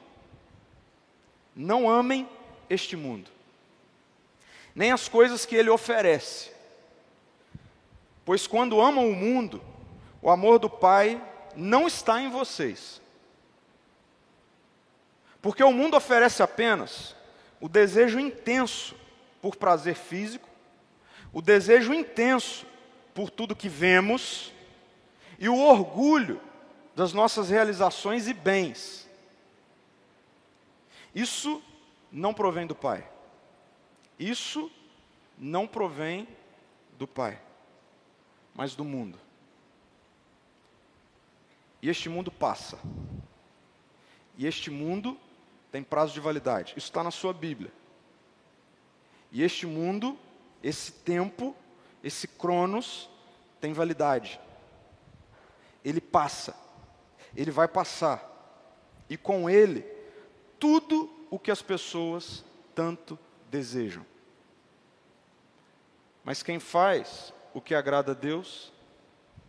não 1.55 1.89
amem 1.89 2.27
este 2.69 2.95
mundo, 2.95 3.29
nem 4.75 4.91
as 4.91 5.07
coisas 5.07 5.45
que 5.45 5.55
ele 5.55 5.69
oferece, 5.69 6.51
pois 8.23 8.45
quando 8.45 8.81
amam 8.81 9.09
o 9.09 9.15
mundo, 9.15 9.61
o 10.21 10.29
amor 10.29 10.59
do 10.59 10.69
Pai 10.69 11.21
não 11.55 11.87
está 11.87 12.21
em 12.21 12.29
vocês. 12.29 13.01
Porque 15.41 15.63
o 15.63 15.71
mundo 15.71 15.95
oferece 15.95 16.43
apenas 16.43 17.15
o 17.59 17.69
desejo 17.69 18.19
intenso 18.19 18.95
por 19.41 19.55
prazer 19.55 19.95
físico, 19.95 20.47
o 21.31 21.41
desejo 21.41 21.93
intenso 21.93 22.65
por 23.13 23.29
tudo 23.29 23.55
que 23.55 23.69
vemos 23.69 24.51
e 25.39 25.47
o 25.47 25.57
orgulho 25.57 26.41
das 26.95 27.13
nossas 27.13 27.49
realizações 27.49 28.27
e 28.27 28.33
bens. 28.33 29.07
Isso 31.13 31.61
não 32.11 32.33
provém 32.33 32.65
do 32.65 32.75
Pai. 32.75 33.07
Isso 34.17 34.71
não 35.37 35.67
provém 35.67 36.27
do 36.97 37.07
Pai, 37.07 37.39
mas 38.55 38.75
do 38.75 38.83
mundo. 38.83 39.19
E 41.81 41.89
este 41.89 42.09
mundo 42.09 42.31
passa. 42.31 42.79
E 44.35 44.45
este 44.45 44.69
mundo 44.69 45.17
tem 45.71 45.83
prazo 45.83 46.13
de 46.13 46.19
validade. 46.19 46.73
Isso 46.75 46.87
está 46.87 47.03
na 47.03 47.11
sua 47.11 47.33
Bíblia. 47.33 47.71
E 49.31 49.43
este 49.43 49.65
mundo, 49.65 50.17
esse 50.63 50.91
tempo, 50.91 51.55
esse 52.03 52.27
cronos, 52.27 53.09
tem 53.61 53.73
validade. 53.73 54.39
Ele 55.83 56.01
passa. 56.01 56.55
Ele 57.35 57.51
vai 57.51 57.67
passar. 57.67 58.23
E 59.09 59.15
com 59.15 59.49
ele, 59.49 59.81
tudo 60.59 61.16
o 61.29 61.37
que 61.37 61.51
as 61.51 61.61
pessoas 61.61 62.43
tanto 62.73 63.17
desejam. 63.49 64.05
Mas 66.23 66.43
quem 66.43 66.59
faz 66.59 67.33
o 67.53 67.61
que 67.61 67.73
agrada 67.73 68.11
a 68.11 68.15
Deus, 68.15 68.71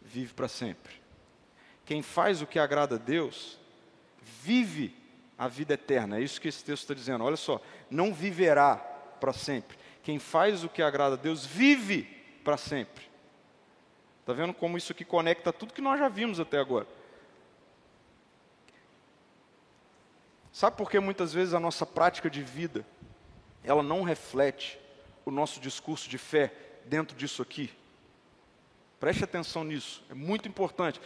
vive 0.03 0.33
para 0.33 0.49
sempre. 0.49 0.95
Quem 1.85 2.03
faz 2.03 2.41
o 2.41 2.47
que 2.47 2.59
agrada 2.59 2.97
a 2.97 2.99
Deus, 2.99 3.59
vive 4.23 4.95
a 5.37 5.49
vida 5.49 5.75
eterna. 5.75 6.19
É 6.19 6.23
isso 6.23 6.41
que 6.41 6.49
esse 6.49 6.65
texto 6.65 6.83
está 6.83 6.95
dizendo. 6.95 7.25
Olha 7.25 7.37
só, 7.37 7.61
não 7.91 8.13
viverá 8.13 8.77
para 8.77 9.33
sempre. 9.33 9.79
Quem 10.03 10.19
faz 10.19 10.65
o 10.65 10.69
que 10.69 10.83
agrada 10.83 11.15
a 11.15 11.19
Deus, 11.19 11.45
vive 11.45 12.03
para 12.45 12.57
sempre. 12.57 13.07
Está 14.21 14.33
vendo 14.33 14.53
como 14.53 14.77
isso 14.77 14.93
aqui 14.93 15.05
conecta 15.05 15.53
tudo 15.53 15.73
que 15.73 15.81
nós 15.81 15.99
já 15.99 16.09
vimos 16.09 16.39
até 16.41 16.59
agora? 16.59 16.87
Sabe 20.59 20.77
por 20.77 20.91
que 20.91 20.99
muitas 20.99 21.33
vezes 21.33 21.55
a 21.55 21.61
nossa 21.61 21.87
prática 21.87 22.29
de 22.29 22.43
vida 22.43 22.85
ela 23.63 23.81
não 23.81 24.03
reflete 24.03 24.77
o 25.25 25.31
nosso 25.31 25.61
discurso 25.61 26.09
de 26.09 26.19
fé 26.19 26.53
dentro 26.85 27.17
disso 27.17 27.41
aqui? 27.41 27.73
Preste 28.99 29.23
atenção 29.23 29.63
nisso, 29.63 30.03
é 30.11 30.15
muito 30.15 30.49
importante. 30.49 31.01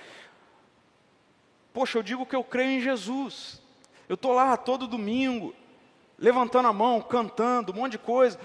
Poxa, 1.71 1.99
eu 1.99 2.03
digo 2.03 2.25
que 2.25 2.35
eu 2.35 2.43
creio 2.43 2.79
em 2.79 2.81
Jesus. 2.81 3.61
Eu 4.09 4.15
estou 4.15 4.33
lá 4.33 4.57
todo 4.57 4.89
domingo, 4.89 5.55
levantando 6.19 6.69
a 6.69 6.73
mão, 6.73 7.03
cantando, 7.03 7.73
um 7.73 7.77
monte 7.77 7.93
de 7.93 7.99
coisa. 7.99 8.41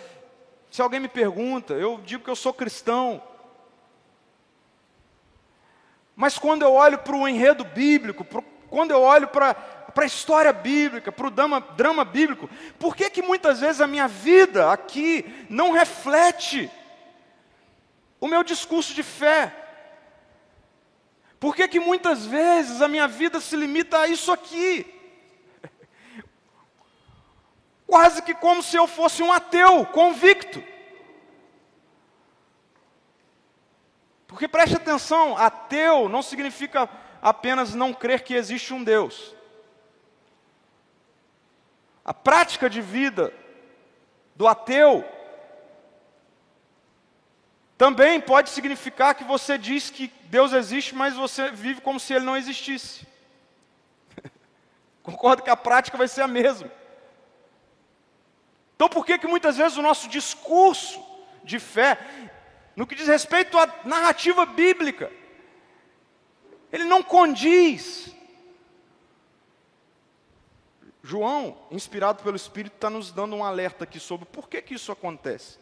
Se 0.69 0.81
alguém 0.81 0.99
me 0.99 1.07
pergunta, 1.07 1.73
eu 1.73 2.01
digo 2.03 2.25
que 2.25 2.29
eu 2.29 2.35
sou 2.35 2.53
cristão. 2.53 3.23
Mas 6.13 6.37
quando 6.37 6.63
eu 6.63 6.73
olho 6.73 6.97
para 6.97 7.15
o 7.15 7.25
enredo 7.25 7.63
bíblico, 7.63 8.25
quando 8.69 8.91
eu 8.91 9.01
olho 9.01 9.27
para 9.27 9.55
a 9.95 10.05
história 10.05 10.51
bíblica, 10.53 11.11
para 11.11 11.27
o 11.27 11.31
drama, 11.31 11.59
drama 11.59 12.05
bíblico, 12.05 12.49
por 12.77 12.95
que, 12.95 13.09
que 13.09 13.21
muitas 13.21 13.59
vezes 13.59 13.81
a 13.81 13.87
minha 13.87 14.07
vida 14.07 14.71
aqui 14.71 15.25
não 15.49 15.71
reflete 15.71 16.69
o 18.19 18.27
meu 18.27 18.43
discurso 18.43 18.93
de 18.93 19.03
fé? 19.03 19.53
Por 21.39 21.55
que, 21.55 21.67
que 21.67 21.79
muitas 21.79 22.25
vezes 22.25 22.81
a 22.81 22.87
minha 22.87 23.07
vida 23.07 23.39
se 23.39 23.55
limita 23.55 23.99
a 23.99 24.07
isso 24.07 24.31
aqui? 24.31 24.85
Quase 27.85 28.21
que 28.21 28.33
como 28.33 28.63
se 28.63 28.75
eu 28.75 28.87
fosse 28.87 29.21
um 29.21 29.31
ateu 29.31 29.85
convicto. 29.85 30.63
Porque 34.27 34.47
preste 34.47 34.75
atenção, 34.75 35.37
ateu 35.37 36.09
não 36.09 36.21
significa 36.21 36.89
apenas 37.27 37.73
não 37.73 37.93
crer 37.93 38.23
que 38.23 38.33
existe 38.33 38.73
um 38.73 38.83
Deus. 38.83 39.35
A 42.05 42.13
prática 42.13 42.69
de 42.69 42.81
vida 42.81 43.33
do 44.33 44.47
ateu 44.47 45.03
também 47.77 48.21
pode 48.21 48.49
significar 48.49 49.13
que 49.13 49.25
você 49.25 49.57
diz 49.57 49.89
que 49.89 50.07
Deus 50.23 50.53
existe, 50.53 50.95
mas 50.95 51.15
você 51.15 51.51
vive 51.51 51.81
como 51.81 51.99
se 51.99 52.13
ele 52.13 52.23
não 52.23 52.37
existisse. 52.37 53.05
Concordo 55.03 55.43
que 55.43 55.49
a 55.49 55.57
prática 55.57 55.97
vai 55.97 56.07
ser 56.07 56.21
a 56.21 56.27
mesma. 56.27 56.71
Então 58.75 58.87
por 58.87 59.05
que 59.05 59.17
que 59.17 59.27
muitas 59.27 59.57
vezes 59.57 59.77
o 59.77 59.81
nosso 59.81 60.07
discurso 60.07 61.03
de 61.43 61.59
fé, 61.59 61.99
no 62.73 62.87
que 62.87 62.95
diz 62.95 63.07
respeito 63.07 63.57
à 63.57 63.67
narrativa 63.83 64.45
bíblica, 64.45 65.11
ele 66.71 66.83
não 66.83 67.01
condiz 67.01 68.15
João, 71.07 71.57
inspirado 71.71 72.21
pelo 72.21 72.35
Espírito, 72.35 72.75
está 72.75 72.89
nos 72.89 73.11
dando 73.11 73.33
um 73.33 73.43
alerta 73.43 73.85
aqui 73.85 73.97
sobre 73.97 74.25
por 74.25 74.49
que, 74.49 74.61
que 74.61 74.73
isso 74.73 74.91
acontece. 74.91 75.57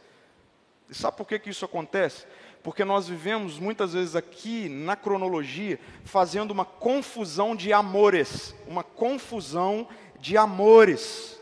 E 0.89 0.95
sabe 0.95 1.17
por 1.17 1.27
que, 1.27 1.37
que 1.37 1.51
isso 1.51 1.63
acontece? 1.63 2.25
Porque 2.63 2.83
nós 2.83 3.07
vivemos 3.07 3.59
muitas 3.59 3.93
vezes 3.93 4.15
aqui 4.15 4.67
na 4.67 4.95
cronologia 4.95 5.79
fazendo 6.03 6.49
uma 6.49 6.65
confusão 6.65 7.55
de 7.55 7.71
amores, 7.71 8.55
uma 8.67 8.83
confusão 8.83 9.87
de 10.19 10.35
amores. 10.35 11.34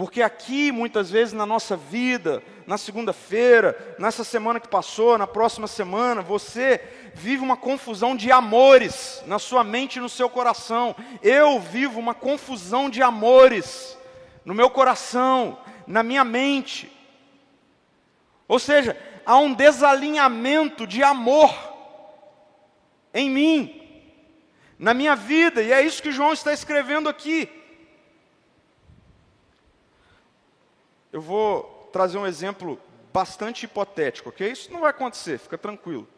Porque 0.00 0.22
aqui, 0.22 0.72
muitas 0.72 1.10
vezes 1.10 1.34
na 1.34 1.44
nossa 1.44 1.76
vida, 1.76 2.42
na 2.66 2.78
segunda-feira, 2.78 3.96
nessa 3.98 4.24
semana 4.24 4.58
que 4.58 4.66
passou, 4.66 5.18
na 5.18 5.26
próxima 5.26 5.66
semana, 5.66 6.22
você 6.22 6.80
vive 7.12 7.42
uma 7.42 7.54
confusão 7.54 8.16
de 8.16 8.32
amores 8.32 9.22
na 9.26 9.38
sua 9.38 9.62
mente 9.62 9.96
e 9.96 10.00
no 10.00 10.08
seu 10.08 10.30
coração. 10.30 10.96
Eu 11.22 11.60
vivo 11.60 12.00
uma 12.00 12.14
confusão 12.14 12.88
de 12.88 13.02
amores 13.02 13.94
no 14.42 14.54
meu 14.54 14.70
coração, 14.70 15.58
na 15.86 16.02
minha 16.02 16.24
mente. 16.24 16.90
Ou 18.48 18.58
seja, 18.58 18.96
há 19.26 19.36
um 19.36 19.52
desalinhamento 19.52 20.86
de 20.86 21.02
amor 21.02 21.54
em 23.12 23.28
mim, 23.28 23.82
na 24.78 24.94
minha 24.94 25.14
vida, 25.14 25.60
e 25.60 25.70
é 25.70 25.82
isso 25.82 26.02
que 26.02 26.10
João 26.10 26.32
está 26.32 26.54
escrevendo 26.54 27.06
aqui. 27.06 27.50
Eu 31.12 31.20
vou 31.20 31.88
trazer 31.92 32.18
um 32.18 32.26
exemplo 32.26 32.80
bastante 33.12 33.64
hipotético, 33.64 34.28
ok? 34.28 34.50
Isso 34.50 34.72
não 34.72 34.80
vai 34.80 34.90
acontecer, 34.90 35.38
fica 35.38 35.58
tranquilo. 35.58 36.08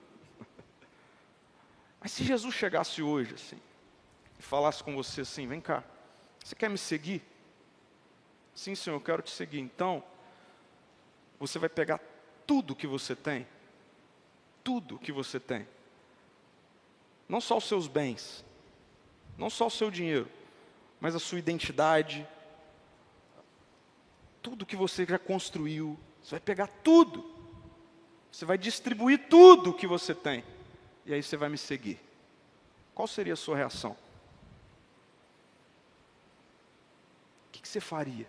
Mas 2.01 2.13
se 2.13 2.25
Jesus 2.25 2.55
chegasse 2.55 3.03
hoje 3.03 3.35
assim, 3.35 3.61
e 4.39 4.43
falasse 4.43 4.83
com 4.83 4.95
você 4.95 5.23
assim: 5.23 5.47
vem 5.47 5.61
cá, 5.61 5.83
você 6.43 6.55
quer 6.55 6.69
me 6.69 6.79
seguir? 6.79 7.23
Sim, 8.55 8.75
Senhor, 8.75 8.97
eu 8.97 9.01
quero 9.01 9.23
te 9.23 9.31
seguir. 9.31 9.61
Então, 9.61 10.05
você 11.39 11.59
vai 11.59 11.69
pegar 11.69 12.01
tudo 12.47 12.77
que 12.77 12.87
você 12.87 13.17
tem, 13.17 13.47
tudo 14.63 14.99
que 14.99 15.11
você 15.11 15.41
tem, 15.41 15.67
não 17.29 17.41
só 17.41 17.57
os 17.57 17.65
seus 17.65 17.89
bens, 17.89 18.45
não 19.39 19.49
só 19.49 19.67
o 19.67 19.71
seu 19.71 19.91
dinheiro, 19.91 20.29
mas 21.01 21.15
a 21.15 21.19
sua 21.19 21.39
identidade, 21.39 22.29
tudo 24.43 24.67
que 24.67 24.77
você 24.77 25.07
já 25.07 25.19
construiu, 25.19 25.99
você 26.23 26.33
vai 26.33 26.41
pegar 26.41 26.67
tudo, 26.67 27.25
você 28.31 28.45
vai 28.45 28.59
distribuir 28.59 29.29
tudo 29.29 29.73
que 29.73 29.87
você 29.87 30.15
tem, 30.15 30.45
e 31.07 31.15
aí 31.15 31.23
você 31.23 31.37
vai 31.37 31.49
me 31.49 31.59
seguir. 31.59 32.01
Qual 32.95 33.07
seria 33.07 33.35
a 33.35 33.37
sua 33.37 33.57
reação? 33.57 33.93
O 33.93 33.97
que, 37.53 37.63
que 37.63 37.69
você 37.69 37.81
faria? 37.81 38.27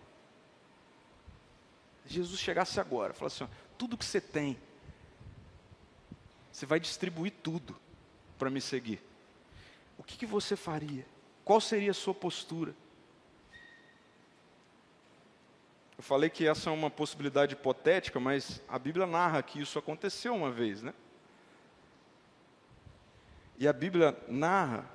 Se 2.06 2.13
Jesus 2.13 2.39
chegasse 2.39 2.80
agora, 2.80 3.13
falasse 3.13 3.43
assim: 3.43 3.54
tudo 3.78 3.97
que 3.97 4.06
você 4.06 4.21
tem, 4.21 4.58
você 6.52 6.65
vai 6.65 6.80
distribuir 6.80 7.34
tudo 7.41 7.76
para 8.38 8.49
me 8.49 8.62
seguir. 8.62 9.02
O 9.97 10.04
que, 10.04 10.17
que 10.17 10.26
você 10.26 10.56
faria? 10.56 11.06
Qual 11.43 11.60
seria 11.60 11.91
a 11.91 11.95
sua 11.95 12.13
postura? 12.13 12.73
Eu 16.04 16.06
falei 16.06 16.30
que 16.30 16.46
essa 16.46 16.70
é 16.70 16.74
uma 16.74 16.89
possibilidade 16.89 17.54
hipotética, 17.54 18.20
mas 18.20 18.62
a 18.68 18.78
Bíblia 18.78 19.08
narra 19.08 19.42
que 19.42 19.62
isso 19.62 19.80
aconteceu 19.80 20.36
uma 20.36 20.52
vez, 20.52 20.82
né? 20.82 20.94
E 23.58 23.66
a 23.66 23.72
Bíblia 23.72 24.13
narra 24.28 24.86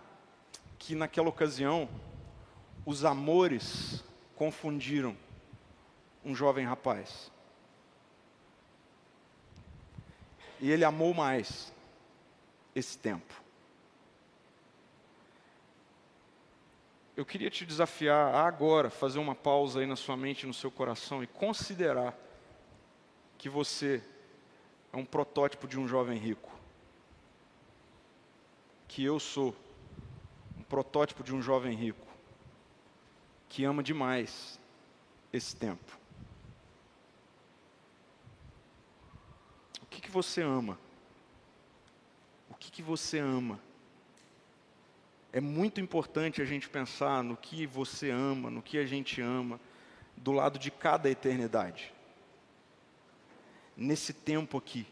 que 0.78 0.94
naquela 0.94 1.30
ocasião 1.30 1.88
os 2.84 3.06
amores 3.06 4.04
confundiram 4.36 5.16
um 6.22 6.34
jovem 6.34 6.66
rapaz. 6.66 7.32
E 10.60 10.70
ele 10.70 10.84
amou 10.84 11.14
mais 11.14 11.72
esse 12.74 12.98
tempo. 12.98 13.32
Eu 17.18 17.26
queria 17.26 17.50
te 17.50 17.66
desafiar 17.66 18.32
a 18.32 18.46
agora 18.46 18.90
fazer 18.90 19.18
uma 19.18 19.34
pausa 19.34 19.80
aí 19.80 19.86
na 19.86 19.96
sua 19.96 20.16
mente 20.16 20.46
no 20.46 20.54
seu 20.54 20.70
coração 20.70 21.20
e 21.20 21.26
considerar 21.26 22.16
que 23.36 23.48
você 23.48 24.00
é 24.92 24.96
um 24.96 25.04
protótipo 25.04 25.66
de 25.66 25.76
um 25.80 25.88
jovem 25.88 26.16
rico. 26.16 26.48
Que 28.86 29.02
eu 29.02 29.18
sou 29.18 29.52
um 30.56 30.62
protótipo 30.62 31.24
de 31.24 31.34
um 31.34 31.42
jovem 31.42 31.74
rico 31.74 32.06
que 33.48 33.64
ama 33.64 33.82
demais 33.82 34.60
esse 35.32 35.56
tempo. 35.56 35.98
O 39.82 39.86
que, 39.86 40.00
que 40.00 40.10
você 40.10 40.40
ama? 40.40 40.78
O 42.48 42.54
que, 42.54 42.70
que 42.70 42.80
você 42.80 43.18
ama? 43.18 43.58
É 45.38 45.40
muito 45.40 45.80
importante 45.80 46.42
a 46.42 46.44
gente 46.44 46.68
pensar 46.68 47.22
no 47.22 47.36
que 47.36 47.64
você 47.64 48.10
ama, 48.10 48.50
no 48.50 48.60
que 48.60 48.76
a 48.76 48.84
gente 48.84 49.20
ama, 49.20 49.60
do 50.16 50.32
lado 50.32 50.58
de 50.58 50.68
cada 50.68 51.08
eternidade. 51.08 51.94
Nesse 53.76 54.12
tempo 54.12 54.58
aqui. 54.58 54.84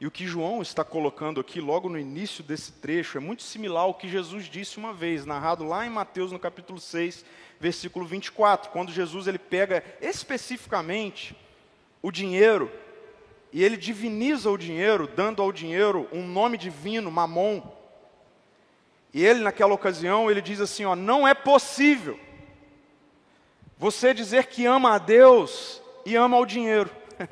E 0.00 0.06
o 0.06 0.10
que 0.10 0.26
João 0.26 0.62
está 0.62 0.82
colocando 0.82 1.42
aqui, 1.42 1.60
logo 1.60 1.90
no 1.90 1.98
início 1.98 2.42
desse 2.42 2.72
trecho, 2.72 3.18
é 3.18 3.20
muito 3.20 3.42
similar 3.42 3.82
ao 3.82 3.92
que 3.92 4.08
Jesus 4.08 4.46
disse 4.46 4.78
uma 4.78 4.94
vez, 4.94 5.26
narrado 5.26 5.62
lá 5.62 5.84
em 5.86 5.90
Mateus, 5.90 6.32
no 6.32 6.38
capítulo 6.38 6.80
6, 6.80 7.22
versículo 7.60 8.06
24, 8.06 8.70
quando 8.70 8.92
Jesus 8.92 9.26
ele 9.26 9.38
pega 9.38 9.84
especificamente 10.00 11.36
o 12.00 12.10
dinheiro 12.10 12.72
e 13.52 13.62
ele 13.62 13.76
diviniza 13.76 14.50
o 14.50 14.56
dinheiro, 14.56 15.06
dando 15.06 15.42
ao 15.42 15.52
dinheiro 15.52 16.08
um 16.10 16.26
nome 16.26 16.56
divino, 16.56 17.10
mamon. 17.10 17.83
E 19.14 19.24
ele, 19.24 19.44
naquela 19.44 19.72
ocasião, 19.72 20.28
ele 20.28 20.42
diz 20.42 20.60
assim: 20.60 20.84
ó, 20.84 20.96
não 20.96 21.26
é 21.26 21.32
possível 21.32 22.18
você 23.78 24.12
dizer 24.12 24.46
que 24.46 24.66
ama 24.66 24.94
a 24.94 24.98
Deus 24.98 25.80
e 26.04 26.16
ama 26.16 26.36
o 26.36 26.44
dinheiro. 26.44 26.90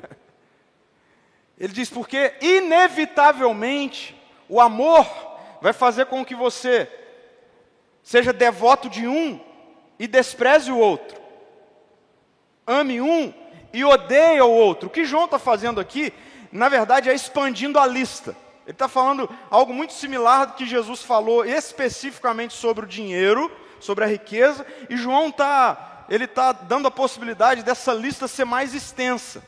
ele 1.59 1.73
diz, 1.73 1.89
porque 1.89 2.35
inevitavelmente 2.41 4.15
o 4.47 4.61
amor 4.61 5.05
vai 5.61 5.73
fazer 5.73 6.05
com 6.05 6.23
que 6.23 6.33
você 6.33 6.89
seja 8.01 8.31
devoto 8.31 8.89
de 8.89 9.05
um 9.05 9.39
e 9.99 10.07
despreze 10.07 10.71
o 10.71 10.77
outro. 10.77 11.21
Ame 12.65 13.01
um 13.01 13.33
e 13.73 13.83
odeie 13.83 14.39
o 14.41 14.49
outro. 14.49 14.87
O 14.87 14.91
que 14.91 15.03
João 15.03 15.25
está 15.25 15.37
fazendo 15.37 15.81
aqui, 15.81 16.13
na 16.49 16.69
verdade, 16.69 17.09
é 17.09 17.13
expandindo 17.13 17.77
a 17.77 17.85
lista. 17.85 18.35
Ele 18.65 18.71
está 18.71 18.87
falando 18.87 19.29
algo 19.49 19.73
muito 19.73 19.93
similar 19.93 20.47
do 20.47 20.53
que 20.53 20.65
Jesus 20.65 21.03
falou 21.03 21.45
especificamente 21.45 22.53
sobre 22.53 22.85
o 22.85 22.87
dinheiro, 22.87 23.51
sobre 23.79 24.05
a 24.05 24.07
riqueza, 24.07 24.65
e 24.89 24.95
João 24.95 25.27
está, 25.27 26.05
ele 26.09 26.23
está 26.23 26.53
dando 26.53 26.87
a 26.87 26.91
possibilidade 26.91 27.61
dessa 27.61 27.93
lista 27.93 28.25
ser 28.25 28.45
mais 28.45 28.73
extensa. 28.73 29.43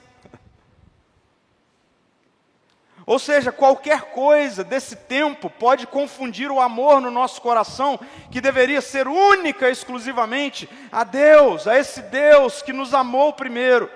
Ou 3.08 3.18
seja, 3.18 3.54
qualquer 3.54 4.12
coisa 4.12 4.66
desse 4.66 4.98
tempo 4.98 5.50
pode 5.50 5.88
confundir 5.88 6.52
o 6.52 6.60
amor 6.60 7.00
no 7.00 7.10
nosso 7.10 7.42
coração, 7.42 7.98
que 8.30 8.42
deveria 8.42 8.82
ser 8.82 9.08
única 9.08 9.70
exclusivamente 9.70 10.70
a 10.92 11.06
Deus, 11.06 11.70
a 11.70 11.80
esse 11.80 12.02
Deus 12.02 12.62
que 12.62 12.74
nos 12.74 12.94
amou 12.94 13.32
primeiro. 13.32 13.90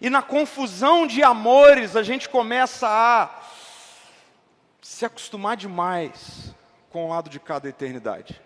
E 0.00 0.08
na 0.08 0.22
confusão 0.22 1.08
de 1.08 1.24
amores, 1.24 1.96
a 1.96 2.04
gente 2.04 2.28
começa 2.28 2.86
a 2.86 3.39
se 4.80 5.04
acostumar 5.04 5.56
demais 5.56 6.54
com 6.90 7.06
o 7.06 7.08
lado 7.08 7.28
de 7.28 7.38
cada 7.38 7.68
eternidade. 7.68 8.40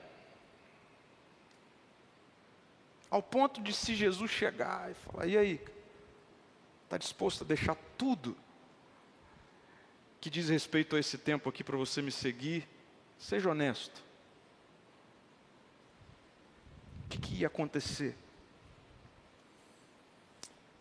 Ao 3.11 3.23
ponto 3.23 3.63
de 3.63 3.73
se 3.73 3.95
Jesus 3.95 4.31
chegar 4.31 4.91
e 4.91 4.95
falar: 4.95 5.27
e 5.27 5.39
aí? 5.39 5.61
Está 6.85 6.99
disposto 6.99 7.43
a 7.43 7.47
deixar 7.47 7.77
tudo 7.97 8.37
que 10.21 10.31
diz 10.31 10.49
respeito 10.49 10.97
a 10.97 11.01
esse 11.01 11.19
tempo 11.19 11.49
aqui 11.49 11.63
para 11.63 11.77
você 11.77 12.01
me 12.01 12.11
seguir? 12.11 12.69
Seja 13.19 13.51
honesto. 13.51 14.03
O 17.05 17.09
que, 17.09 17.19
que 17.19 17.35
ia 17.37 17.47
acontecer? 17.47 18.17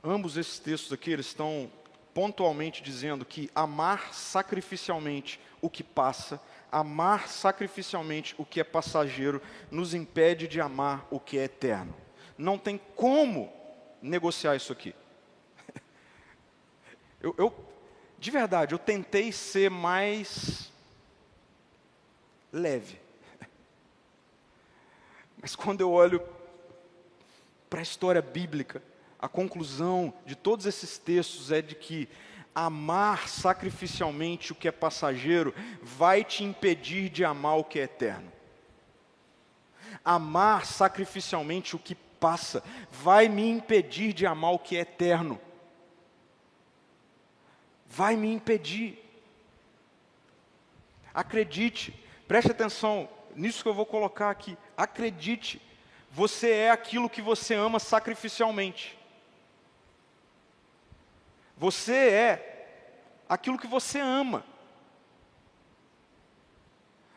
Ambos 0.03 0.37
esses 0.37 0.59
textos 0.59 0.91
aqui, 0.91 1.11
eles 1.11 1.27
estão 1.27 1.71
pontualmente 2.13 2.83
dizendo 2.83 3.25
que 3.25 3.49
amar 3.55 4.13
sacrificialmente 4.13 5.39
o 5.61 5.69
que 5.69 5.83
passa, 5.83 6.39
amar 6.71 7.27
sacrificialmente 7.27 8.35
o 8.37 8.45
que 8.45 8.59
é 8.59 8.63
passageiro, 8.63 9.41
nos 9.71 9.93
impede 9.93 10.47
de 10.47 10.61
amar 10.61 11.07
o 11.09 11.19
que 11.19 11.37
é 11.37 11.45
eterno. 11.45 11.95
Não 12.37 12.57
tem 12.57 12.79
como 12.95 13.51
negociar 14.01 14.55
isso 14.55 14.71
aqui. 14.71 14.93
Eu, 17.21 17.33
eu 17.37 17.73
de 18.19 18.31
verdade, 18.31 18.73
eu 18.73 18.79
tentei 18.79 19.33
ser 19.33 19.69
mais 19.69 20.71
leve. 22.53 22.97
Mas 25.41 25.57
quando 25.57 25.81
eu 25.81 25.91
olho 25.91 26.25
para 27.69 27.79
a 27.79 27.83
história 27.83 28.21
bíblica, 28.21 28.81
a 29.23 29.29
conclusão 29.29 30.13
de 30.25 30.35
todos 30.35 30.65
esses 30.65 30.97
textos 30.97 31.49
é 31.49 31.61
de 31.61 31.75
que 31.75 32.09
amar 32.53 33.29
sacrificialmente 33.29 34.51
o 34.51 34.55
que 34.55 34.67
é 34.67 34.71
passageiro 34.71 35.55
vai 35.81 36.25
te 36.25 36.43
impedir 36.43 37.07
de 37.07 37.23
amar 37.23 37.57
o 37.57 37.63
que 37.63 37.79
é 37.79 37.83
eterno. 37.83 38.29
Amar 40.03 40.65
sacrificialmente 40.65 41.73
o 41.73 41.79
que 41.79 41.95
passa 41.95 42.61
vai 42.91 43.29
me 43.29 43.47
impedir 43.47 44.11
de 44.11 44.25
amar 44.25 44.51
o 44.51 44.59
que 44.59 44.75
é 44.75 44.81
eterno. 44.81 45.39
Vai 47.87 48.17
me 48.17 48.27
impedir. 48.27 49.01
Acredite, 51.13 51.97
preste 52.27 52.51
atenção 52.51 53.07
nisso 53.37 53.63
que 53.63 53.69
eu 53.69 53.73
vou 53.73 53.85
colocar 53.85 54.29
aqui. 54.29 54.57
Acredite, 54.75 55.61
você 56.11 56.51
é 56.51 56.71
aquilo 56.71 57.09
que 57.09 57.21
você 57.21 57.53
ama 57.53 57.79
sacrificialmente. 57.79 59.01
Você 61.63 61.95
é 61.95 62.75
aquilo 63.29 63.57
que 63.57 63.67
você 63.67 63.97
ama. 63.97 64.43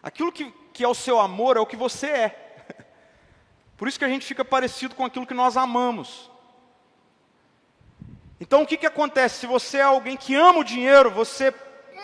Aquilo 0.00 0.30
que, 0.30 0.52
que 0.72 0.84
é 0.84 0.88
o 0.88 0.94
seu 0.94 1.18
amor 1.18 1.56
é 1.56 1.60
o 1.60 1.66
que 1.66 1.74
você 1.74 2.06
é. 2.06 2.28
Por 3.76 3.88
isso 3.88 3.98
que 3.98 4.04
a 4.04 4.08
gente 4.08 4.24
fica 4.24 4.44
parecido 4.44 4.94
com 4.94 5.04
aquilo 5.04 5.26
que 5.26 5.34
nós 5.34 5.56
amamos. 5.56 6.30
Então 8.38 8.62
o 8.62 8.66
que, 8.68 8.76
que 8.76 8.86
acontece? 8.86 9.40
Se 9.40 9.46
você 9.48 9.78
é 9.78 9.82
alguém 9.82 10.16
que 10.16 10.36
ama 10.36 10.60
o 10.60 10.64
dinheiro, 10.64 11.10
você 11.10 11.52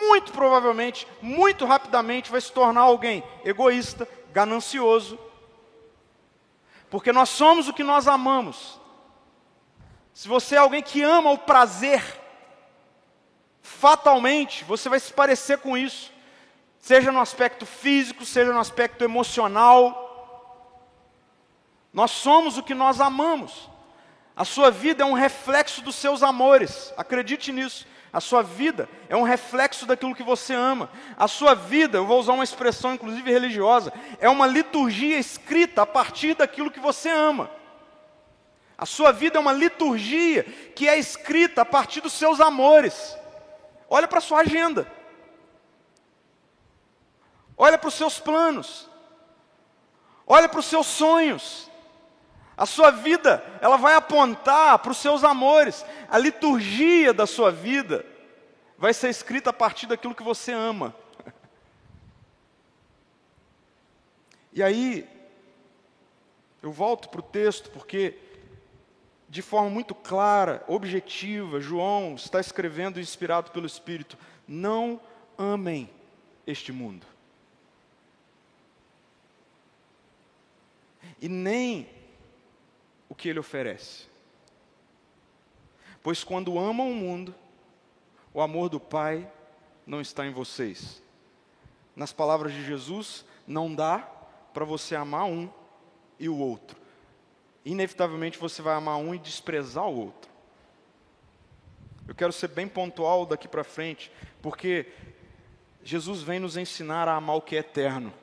muito 0.01 0.33
provavelmente, 0.33 1.07
muito 1.21 1.65
rapidamente 1.65 2.29
vai 2.29 2.41
se 2.41 2.51
tornar 2.51 2.81
alguém 2.81 3.23
egoísta, 3.45 4.05
ganancioso. 4.33 5.17
Porque 6.89 7.13
nós 7.13 7.29
somos 7.29 7.69
o 7.69 7.73
que 7.73 7.85
nós 7.85 8.05
amamos. 8.05 8.81
Se 10.13 10.27
você 10.27 10.55
é 10.55 10.57
alguém 10.57 10.83
que 10.83 11.01
ama 11.01 11.31
o 11.31 11.37
prazer, 11.37 12.21
fatalmente 13.63 14.65
você 14.65 14.89
vai 14.89 14.99
se 14.99 15.11
parecer 15.11 15.57
com 15.57 15.75
isso, 15.75 16.11
seja 16.77 17.11
no 17.11 17.21
aspecto 17.21 17.65
físico, 17.65 18.25
seja 18.25 18.51
no 18.51 18.59
aspecto 18.59 19.03
emocional. 19.03 20.01
Nós 21.91 22.11
somos 22.11 22.57
o 22.57 22.63
que 22.63 22.73
nós 22.75 22.99
amamos. 22.99 23.69
A 24.35 24.43
sua 24.43 24.69
vida 24.69 25.03
é 25.03 25.05
um 25.05 25.13
reflexo 25.13 25.81
dos 25.81 25.95
seus 25.95 26.21
amores, 26.21 26.93
acredite 26.97 27.51
nisso. 27.51 27.87
A 28.11 28.19
sua 28.19 28.43
vida 28.43 28.87
é 29.09 29.15
um 29.15 29.23
reflexo 29.23 29.87
daquilo 29.87 30.13
que 30.13 30.21
você 30.21 30.53
ama. 30.53 30.89
A 31.17 31.27
sua 31.27 31.55
vida, 31.55 31.97
eu 31.97 32.05
vou 32.05 32.19
usar 32.19 32.33
uma 32.33 32.43
expressão 32.43 32.93
inclusive 32.93 33.31
religiosa, 33.31 33.93
é 34.19 34.29
uma 34.29 34.45
liturgia 34.45 35.17
escrita 35.17 35.83
a 35.83 35.85
partir 35.85 36.35
daquilo 36.35 36.69
que 36.69 36.79
você 36.79 37.09
ama. 37.09 37.49
A 38.77 38.85
sua 38.85 39.11
vida 39.11 39.37
é 39.37 39.39
uma 39.39 39.53
liturgia 39.53 40.43
que 40.75 40.89
é 40.89 40.97
escrita 40.97 41.61
a 41.61 41.65
partir 41.65 42.01
dos 42.01 42.13
seus 42.13 42.41
amores. 42.41 43.17
Olha 43.93 44.07
para 44.07 44.17
a 44.17 44.21
sua 44.21 44.39
agenda. 44.39 44.91
Olha 47.55 47.77
para 47.77 47.89
os 47.89 47.93
seus 47.93 48.19
planos. 48.19 48.89
Olha 50.25 50.49
para 50.49 50.59
os 50.59 50.65
seus 50.65 50.87
sonhos. 50.87 51.69
A 52.57 52.65
sua 52.65 52.89
vida, 52.89 53.45
ela 53.61 53.77
vai 53.77 53.93
apontar 53.93 54.79
para 54.79 54.91
os 54.91 54.97
seus 54.97 55.23
amores. 55.23 55.85
A 56.09 56.17
liturgia 56.17 57.13
da 57.13 57.27
sua 57.27 57.51
vida 57.51 58.03
vai 58.79 58.95
ser 58.95 59.09
escrita 59.09 59.51
a 59.51 59.53
partir 59.53 59.85
daquilo 59.85 60.15
que 60.15 60.23
você 60.23 60.51
ama. 60.51 60.95
E 64.55 64.61
aí, 64.61 65.07
eu 66.63 66.71
volto 66.71 67.09
para 67.09 67.19
o 67.19 67.23
texto, 67.23 67.69
porque 67.71 68.17
de 69.33 69.41
forma 69.41 69.69
muito 69.69 69.95
clara, 69.95 70.63
objetiva, 70.67 71.59
João 71.59 72.15
está 72.15 72.39
escrevendo, 72.39 72.99
inspirado 72.99 73.51
pelo 73.51 73.65
Espírito: 73.65 74.17
não 74.47 75.01
amem 75.37 75.89
este 76.45 76.71
mundo. 76.71 77.13
e 81.23 81.29
nem 81.29 81.87
o 83.07 83.15
que 83.15 83.29
ele 83.29 83.39
oferece. 83.39 84.07
Pois 86.01 86.21
quando 86.21 86.59
amam 86.59 86.91
o 86.91 86.93
mundo, 86.93 87.33
o 88.33 88.41
amor 88.41 88.67
do 88.67 88.77
Pai 88.77 89.31
não 89.87 90.01
está 90.01 90.25
em 90.25 90.33
vocês. 90.33 91.01
Nas 91.95 92.11
palavras 92.11 92.51
de 92.51 92.65
Jesus, 92.65 93.23
não 93.47 93.73
dá 93.73 93.99
para 94.53 94.65
você 94.65 94.97
amar 94.97 95.23
um 95.23 95.49
e 96.19 96.27
o 96.27 96.37
outro. 96.37 96.77
Inevitavelmente 97.65 98.37
você 98.37 98.61
vai 98.61 98.75
amar 98.75 98.97
um 98.97 99.15
e 99.15 99.19
desprezar 99.19 99.87
o 99.87 100.05
outro. 100.05 100.31
Eu 102.07 102.13
quero 102.13 102.33
ser 102.33 102.49
bem 102.49 102.67
pontual 102.67 103.25
daqui 103.25 103.47
para 103.47 103.63
frente, 103.63 104.11
porque 104.41 104.87
Jesus 105.83 106.21
vem 106.21 106.39
nos 106.39 106.57
ensinar 106.57 107.07
a 107.07 107.15
amar 107.15 107.37
o 107.37 107.41
que 107.41 107.55
é 107.55 107.59
eterno. 107.59 108.13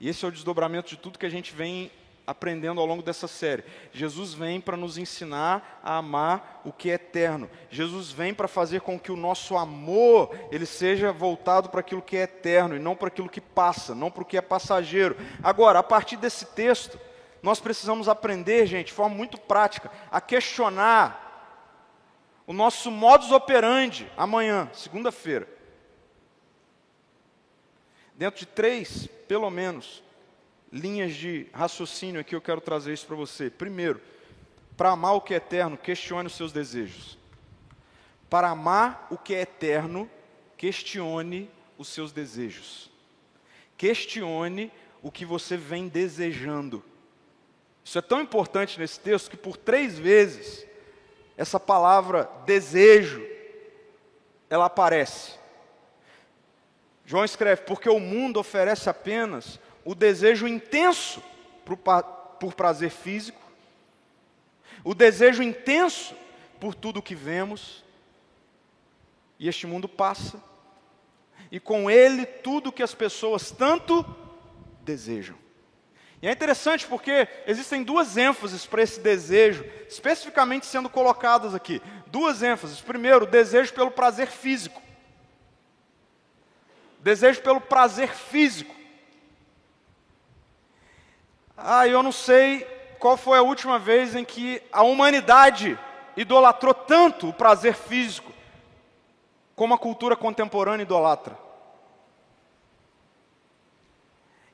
E 0.00 0.08
esse 0.08 0.24
é 0.24 0.28
o 0.28 0.32
desdobramento 0.32 0.88
de 0.88 0.96
tudo 0.96 1.18
que 1.18 1.26
a 1.26 1.30
gente 1.30 1.54
vem 1.54 1.90
aprendendo 2.26 2.80
ao 2.80 2.86
longo 2.86 3.02
dessa 3.02 3.28
série. 3.28 3.64
Jesus 3.92 4.32
vem 4.32 4.60
para 4.60 4.76
nos 4.76 4.96
ensinar 4.96 5.80
a 5.82 5.96
amar 5.98 6.62
o 6.64 6.72
que 6.72 6.90
é 6.90 6.94
eterno. 6.94 7.50
Jesus 7.70 8.10
vem 8.10 8.32
para 8.32 8.48
fazer 8.48 8.80
com 8.80 8.98
que 8.98 9.12
o 9.12 9.16
nosso 9.16 9.56
amor 9.56 10.34
ele 10.50 10.66
seja 10.66 11.12
voltado 11.12 11.68
para 11.68 11.80
aquilo 11.80 12.02
que 12.02 12.16
é 12.16 12.22
eterno 12.22 12.76
e 12.76 12.78
não 12.78 12.96
para 12.96 13.08
aquilo 13.08 13.28
que 13.28 13.40
passa, 13.40 13.94
não 13.94 14.10
para 14.10 14.22
o 14.22 14.26
que 14.26 14.38
é 14.38 14.40
passageiro. 14.40 15.16
Agora, 15.42 15.78
a 15.78 15.82
partir 15.82 16.16
desse 16.16 16.46
texto, 16.46 16.98
nós 17.44 17.60
precisamos 17.60 18.08
aprender, 18.08 18.66
gente, 18.66 18.86
de 18.86 18.94
forma 18.94 19.14
muito 19.14 19.38
prática, 19.38 19.90
a 20.10 20.18
questionar 20.18 21.20
o 22.46 22.54
nosso 22.54 22.90
modus 22.90 23.30
operandi 23.30 24.10
amanhã, 24.16 24.70
segunda-feira. 24.72 25.46
Dentro 28.14 28.40
de 28.40 28.46
três, 28.46 29.06
pelo 29.28 29.50
menos, 29.50 30.02
linhas 30.72 31.14
de 31.14 31.46
raciocínio 31.52 32.18
aqui 32.18 32.34
eu 32.34 32.40
quero 32.40 32.62
trazer 32.62 32.94
isso 32.94 33.06
para 33.06 33.14
você. 33.14 33.50
Primeiro, 33.50 34.00
para 34.74 34.92
amar 34.92 35.14
o 35.14 35.20
que 35.20 35.34
é 35.34 35.36
eterno, 35.36 35.76
questione 35.76 36.28
os 36.28 36.34
seus 36.34 36.50
desejos. 36.50 37.18
Para 38.30 38.48
amar 38.48 39.06
o 39.10 39.18
que 39.18 39.34
é 39.34 39.42
eterno, 39.42 40.10
questione 40.56 41.50
os 41.76 41.88
seus 41.88 42.10
desejos. 42.10 42.90
Questione 43.76 44.72
o 45.02 45.10
que 45.10 45.26
você 45.26 45.58
vem 45.58 45.88
desejando. 45.88 46.82
Isso 47.84 47.98
é 47.98 48.02
tão 48.02 48.22
importante 48.22 48.80
nesse 48.80 48.98
texto 48.98 49.30
que 49.30 49.36
por 49.36 49.58
três 49.58 49.98
vezes 49.98 50.66
essa 51.36 51.60
palavra 51.60 52.30
desejo 52.46 53.22
ela 54.48 54.66
aparece. 54.66 55.32
João 57.04 57.24
escreve: 57.24 57.62
porque 57.62 57.88
o 57.88 58.00
mundo 58.00 58.40
oferece 58.40 58.88
apenas 58.88 59.60
o 59.84 59.94
desejo 59.94 60.48
intenso 60.48 61.22
por 62.40 62.54
prazer 62.54 62.90
físico, 62.90 63.40
o 64.82 64.94
desejo 64.94 65.42
intenso 65.42 66.16
por 66.58 66.74
tudo 66.74 67.02
que 67.02 67.14
vemos, 67.14 67.84
e 69.38 69.48
este 69.48 69.66
mundo 69.66 69.88
passa, 69.88 70.42
e 71.50 71.60
com 71.60 71.90
ele 71.90 72.24
tudo 72.24 72.72
que 72.72 72.82
as 72.82 72.94
pessoas 72.94 73.50
tanto 73.50 74.04
desejam. 74.82 75.43
E 76.24 76.26
é 76.26 76.32
interessante 76.32 76.86
porque 76.86 77.28
existem 77.46 77.82
duas 77.82 78.16
ênfases 78.16 78.64
para 78.64 78.82
esse 78.82 78.98
desejo, 78.98 79.62
especificamente 79.86 80.64
sendo 80.64 80.88
colocadas 80.88 81.54
aqui. 81.54 81.82
Duas 82.06 82.42
ênfases. 82.42 82.80
Primeiro, 82.80 83.26
desejo 83.26 83.74
pelo 83.74 83.90
prazer 83.90 84.28
físico. 84.28 84.80
Desejo 87.00 87.42
pelo 87.42 87.60
prazer 87.60 88.08
físico. 88.08 88.74
Ah, 91.54 91.86
eu 91.86 92.02
não 92.02 92.10
sei 92.10 92.62
qual 92.98 93.18
foi 93.18 93.36
a 93.36 93.42
última 93.42 93.78
vez 93.78 94.14
em 94.14 94.24
que 94.24 94.62
a 94.72 94.82
humanidade 94.82 95.78
idolatrou 96.16 96.72
tanto 96.72 97.28
o 97.28 97.34
prazer 97.34 97.74
físico 97.74 98.32
como 99.54 99.74
a 99.74 99.78
cultura 99.78 100.16
contemporânea 100.16 100.84
idolatra. 100.84 101.44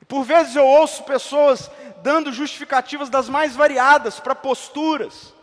por 0.11 0.25
vezes 0.25 0.57
eu 0.57 0.67
ouço 0.67 1.05
pessoas 1.05 1.71
dando 2.03 2.33
justificativas 2.33 3.09
das 3.09 3.29
mais 3.29 3.55
variadas 3.55 4.19
para 4.19 4.35
posturas, 4.35 5.33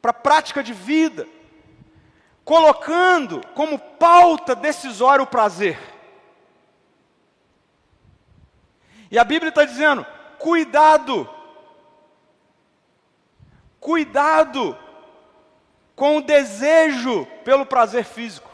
para 0.00 0.14
prática 0.14 0.62
de 0.62 0.72
vida, 0.72 1.28
colocando 2.42 3.46
como 3.48 3.78
pauta 3.78 4.54
decisória 4.54 5.22
o 5.22 5.26
prazer. 5.26 5.78
E 9.10 9.18
a 9.18 9.24
Bíblia 9.24 9.50
está 9.50 9.66
dizendo: 9.66 10.06
cuidado, 10.38 11.28
cuidado 13.78 14.74
com 15.94 16.16
o 16.16 16.22
desejo 16.22 17.26
pelo 17.44 17.66
prazer 17.66 18.06
físico. 18.06 18.50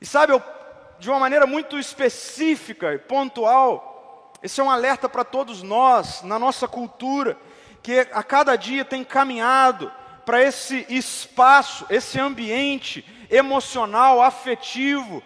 E 0.00 0.04
sabe, 0.04 0.32
eu, 0.32 0.55
de 0.98 1.10
uma 1.10 1.18
maneira 1.18 1.46
muito 1.46 1.78
específica 1.78 2.92
e 2.94 2.98
pontual, 2.98 4.32
esse 4.42 4.60
é 4.60 4.64
um 4.64 4.70
alerta 4.70 5.08
para 5.08 5.24
todos 5.24 5.62
nós, 5.62 6.22
na 6.22 6.38
nossa 6.38 6.68
cultura, 6.68 7.38
que 7.82 8.00
a 8.12 8.22
cada 8.22 8.56
dia 8.56 8.84
tem 8.84 9.02
caminhado 9.04 9.92
para 10.24 10.42
esse 10.42 10.84
espaço, 10.88 11.86
esse 11.88 12.18
ambiente 12.18 13.04
emocional, 13.30 14.22
afetivo, 14.22 15.22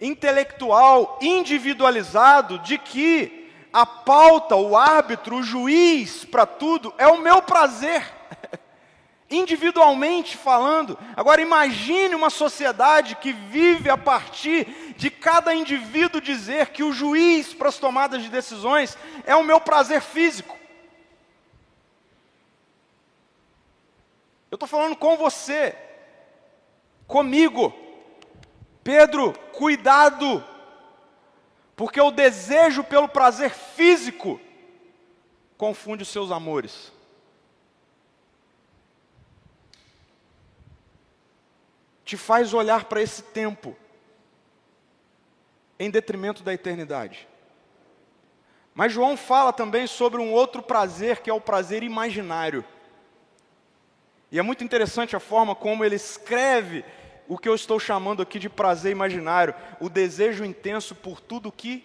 intelectual 0.00 1.18
individualizado 1.20 2.58
de 2.60 2.78
que 2.78 3.50
a 3.72 3.86
pauta, 3.86 4.56
o 4.56 4.76
árbitro, 4.76 5.36
o 5.36 5.42
juiz 5.42 6.24
para 6.24 6.46
tudo 6.46 6.92
é 6.98 7.06
o 7.06 7.20
meu 7.20 7.40
prazer. 7.40 8.04
Individualmente 9.30 10.36
falando. 10.36 10.98
Agora 11.16 11.40
imagine 11.40 12.16
uma 12.16 12.30
sociedade 12.30 13.14
que 13.14 13.32
vive 13.32 13.88
a 13.88 13.96
partir 13.96 14.89
de 15.00 15.10
cada 15.10 15.54
indivíduo 15.54 16.20
dizer 16.20 16.72
que 16.72 16.82
o 16.82 16.92
juiz 16.92 17.54
para 17.54 17.70
as 17.70 17.78
tomadas 17.78 18.22
de 18.22 18.28
decisões 18.28 18.98
é 19.24 19.34
o 19.34 19.42
meu 19.42 19.58
prazer 19.58 20.02
físico. 20.02 20.54
Eu 24.50 24.56
estou 24.56 24.68
falando 24.68 24.94
com 24.94 25.16
você, 25.16 25.74
comigo. 27.06 27.72
Pedro, 28.84 29.32
cuidado, 29.54 30.44
porque 31.74 31.98
o 31.98 32.10
desejo 32.10 32.84
pelo 32.84 33.08
prazer 33.08 33.52
físico 33.52 34.38
confunde 35.56 36.02
os 36.02 36.10
seus 36.10 36.30
amores. 36.30 36.92
Te 42.04 42.18
faz 42.18 42.52
olhar 42.52 42.84
para 42.84 43.00
esse 43.00 43.22
tempo 43.22 43.74
em 45.80 45.90
detrimento 45.90 46.42
da 46.42 46.52
eternidade. 46.52 47.26
Mas 48.74 48.92
João 48.92 49.16
fala 49.16 49.50
também 49.50 49.86
sobre 49.86 50.20
um 50.20 50.30
outro 50.30 50.62
prazer, 50.62 51.20
que 51.20 51.30
é 51.30 51.32
o 51.32 51.40
prazer 51.40 51.82
imaginário. 51.82 52.62
E 54.30 54.38
é 54.38 54.42
muito 54.42 54.62
interessante 54.62 55.16
a 55.16 55.20
forma 55.20 55.56
como 55.56 55.82
ele 55.82 55.96
escreve 55.96 56.84
o 57.26 57.38
que 57.38 57.48
eu 57.48 57.54
estou 57.54 57.80
chamando 57.80 58.20
aqui 58.20 58.38
de 58.38 58.48
prazer 58.48 58.92
imaginário, 58.92 59.54
o 59.80 59.88
desejo 59.88 60.44
intenso 60.44 60.94
por 60.94 61.18
tudo 61.18 61.50
que 61.50 61.82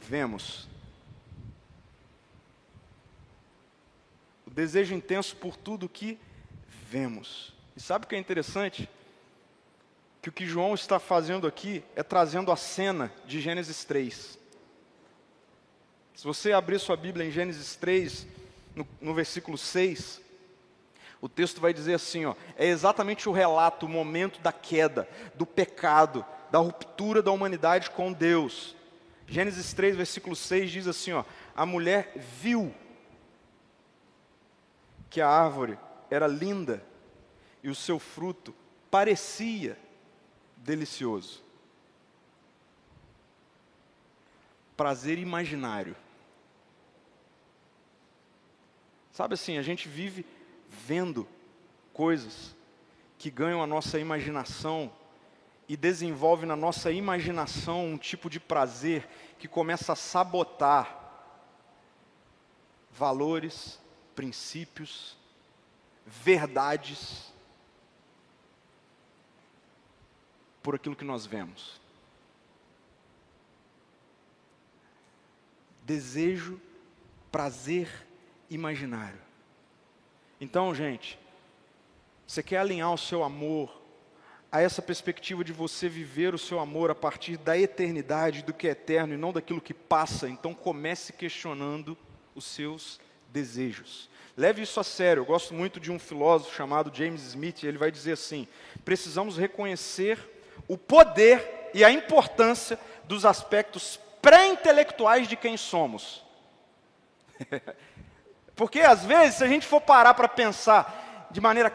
vemos. 0.00 0.68
O 4.46 4.50
desejo 4.50 4.94
intenso 4.94 5.34
por 5.36 5.56
tudo 5.56 5.88
que 5.88 6.18
vemos. 6.88 7.52
E 7.76 7.80
sabe 7.80 8.04
o 8.04 8.08
que 8.08 8.14
é 8.14 8.18
interessante? 8.18 8.88
Que 10.24 10.30
o 10.30 10.32
que 10.32 10.46
João 10.46 10.72
está 10.72 10.98
fazendo 10.98 11.46
aqui 11.46 11.84
é 11.94 12.02
trazendo 12.02 12.50
a 12.50 12.56
cena 12.56 13.12
de 13.26 13.42
Gênesis 13.42 13.84
3. 13.84 14.38
Se 16.14 16.24
você 16.24 16.50
abrir 16.52 16.78
sua 16.78 16.96
Bíblia 16.96 17.26
em 17.26 17.30
Gênesis 17.30 17.76
3, 17.76 18.26
no, 18.74 18.88
no 19.02 19.12
versículo 19.12 19.58
6, 19.58 20.22
o 21.20 21.28
texto 21.28 21.60
vai 21.60 21.74
dizer 21.74 21.92
assim, 21.92 22.24
ó, 22.24 22.34
é 22.56 22.64
exatamente 22.66 23.28
o 23.28 23.32
relato, 23.32 23.84
o 23.84 23.88
momento 23.88 24.40
da 24.40 24.50
queda, 24.50 25.06
do 25.34 25.44
pecado, 25.44 26.24
da 26.50 26.58
ruptura 26.58 27.20
da 27.20 27.30
humanidade 27.30 27.90
com 27.90 28.10
Deus. 28.10 28.74
Gênesis 29.26 29.74
3, 29.74 29.94
versículo 29.94 30.34
6 30.34 30.70
diz 30.70 30.88
assim, 30.88 31.12
ó, 31.12 31.22
a 31.54 31.66
mulher 31.66 32.14
viu 32.16 32.74
que 35.10 35.20
a 35.20 35.28
árvore 35.28 35.78
era 36.10 36.26
linda 36.26 36.82
e 37.62 37.68
o 37.68 37.74
seu 37.74 37.98
fruto 37.98 38.54
parecia 38.90 39.83
delicioso. 40.64 41.44
Prazer 44.76 45.18
imaginário. 45.18 45.94
Sabe 49.12 49.34
assim, 49.34 49.58
a 49.58 49.62
gente 49.62 49.88
vive 49.88 50.26
vendo 50.68 51.28
coisas 51.92 52.56
que 53.18 53.30
ganham 53.30 53.62
a 53.62 53.66
nossa 53.66 54.00
imaginação 54.00 54.90
e 55.68 55.76
desenvolve 55.76 56.44
na 56.44 56.56
nossa 56.56 56.90
imaginação 56.90 57.86
um 57.86 57.96
tipo 57.96 58.28
de 58.28 58.40
prazer 58.40 59.08
que 59.38 59.46
começa 59.46 59.92
a 59.92 59.96
sabotar 59.96 61.00
valores, 62.90 63.78
princípios, 64.14 65.16
verdades 66.06 67.33
por 70.64 70.74
aquilo 70.74 70.96
que 70.96 71.04
nós 71.04 71.26
vemos. 71.26 71.78
Desejo, 75.82 76.58
prazer 77.30 77.86
imaginário. 78.48 79.20
Então, 80.40 80.74
gente, 80.74 81.18
você 82.26 82.42
quer 82.42 82.56
alinhar 82.56 82.90
o 82.94 82.98
seu 82.98 83.22
amor 83.22 83.82
a 84.50 84.62
essa 84.62 84.80
perspectiva 84.80 85.44
de 85.44 85.52
você 85.52 85.86
viver 85.86 86.34
o 86.34 86.38
seu 86.38 86.58
amor 86.58 86.90
a 86.90 86.94
partir 86.94 87.36
da 87.36 87.58
eternidade, 87.58 88.42
do 88.42 88.54
que 88.54 88.66
é 88.66 88.70
eterno 88.70 89.12
e 89.12 89.18
não 89.18 89.34
daquilo 89.34 89.60
que 89.60 89.74
passa, 89.74 90.30
então 90.30 90.54
comece 90.54 91.12
questionando 91.12 91.98
os 92.34 92.46
seus 92.46 92.98
desejos. 93.30 94.08
Leve 94.34 94.62
isso 94.62 94.80
a 94.80 94.84
sério. 94.84 95.20
Eu 95.20 95.26
gosto 95.26 95.52
muito 95.52 95.78
de 95.78 95.92
um 95.92 95.98
filósofo 95.98 96.56
chamado 96.56 96.90
James 96.94 97.22
Smith, 97.22 97.64
ele 97.64 97.76
vai 97.76 97.90
dizer 97.90 98.12
assim: 98.12 98.48
precisamos 98.82 99.36
reconhecer 99.36 100.33
o 100.68 100.76
poder 100.76 101.70
e 101.74 101.84
a 101.84 101.90
importância 101.90 102.78
dos 103.04 103.24
aspectos 103.24 103.98
pré-intelectuais 104.22 105.28
de 105.28 105.36
quem 105.36 105.56
somos. 105.56 106.24
Porque 108.56 108.80
às 108.80 109.04
vezes, 109.04 109.36
se 109.36 109.44
a 109.44 109.48
gente 109.48 109.66
for 109.66 109.80
parar 109.80 110.14
para 110.14 110.28
pensar 110.28 111.28
de 111.30 111.40
maneira 111.40 111.70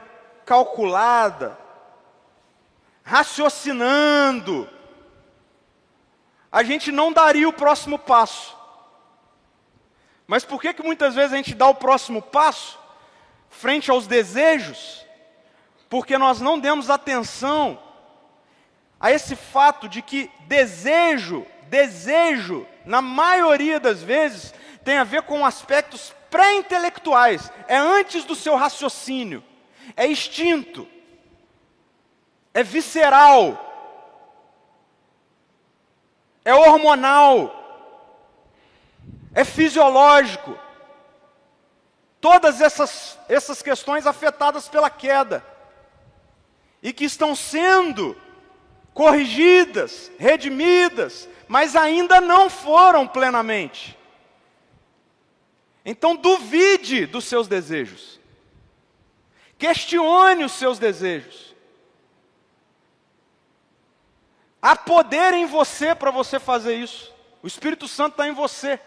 calculada, 0.46 1.58
raciocinando, 3.04 4.70
a 6.52 6.64
gente 6.64 6.92
não 6.92 7.12
daria 7.12 7.48
o 7.48 7.54
próximo 7.54 8.00
passo. 8.00 8.58
Mas 10.26 10.46
por 10.46 10.62
que, 10.62 10.74
que 10.74 10.84
muitas 10.84 11.16
vezes 11.16 11.34
a 11.34 11.38
gente 11.38 11.54
dá 11.54 11.68
o 11.68 11.76
próximo 11.76 12.22
passo 12.22 12.80
frente 13.50 13.92
aos 13.92 14.08
desejos? 14.08 15.06
Porque 15.90 16.18
nós 16.18 16.40
não 16.40 16.58
demos 16.60 16.90
atenção 16.90 17.80
a 19.00 19.12
esse 19.12 19.36
fato 19.36 19.88
de 19.88 20.02
que 20.02 20.30
desejo, 20.42 21.46
desejo, 21.68 22.68
na 22.86 23.02
maioria 23.02 23.80
das 23.80 24.04
vezes, 24.04 24.54
tem 24.84 24.98
a 24.98 25.04
ver 25.04 25.22
com 25.24 25.46
aspectos 25.46 26.14
pré-intelectuais, 26.30 27.52
é 27.68 27.78
antes 27.78 28.24
do 28.26 28.36
seu 28.36 28.56
raciocínio, 28.56 29.44
é 29.96 30.08
instinto. 30.08 30.88
É 32.52 32.64
visceral, 32.64 33.70
é 36.44 36.54
hormonal, 36.54 37.56
é 39.36 39.46
fisiológico. 39.46 40.58
Todas 42.20 42.60
essas, 42.60 43.18
essas 43.30 43.62
questões 43.62 44.08
afetadas 44.08 44.68
pela 44.68 44.90
queda. 44.90 45.46
E 46.82 46.92
que 46.92 47.06
estão 47.06 47.36
sendo 47.36 48.18
corrigidas, 49.00 50.12
redimidas, 50.20 51.30
mas 51.48 51.74
ainda 51.74 52.20
não 52.20 52.50
foram 52.50 53.08
plenamente. 53.08 53.98
Então 55.86 56.18
duvide 56.18 57.06
dos 57.06 57.24
seus 57.24 57.48
desejos. 57.48 58.20
Questione 59.58 60.44
os 60.44 60.52
seus 60.52 60.80
desejos. 60.80 61.56
Há 64.62 64.76
poder 64.76 65.34
em 65.34 65.46
você 65.46 65.96
para 65.96 66.12
você 66.12 66.38
fazer 66.38 66.76
isso. 66.76 67.16
O 67.42 67.48
Espírito 67.48 67.88
Santo 67.88 68.16
está 68.16 68.28
em 68.28 68.34
você. 68.34 68.78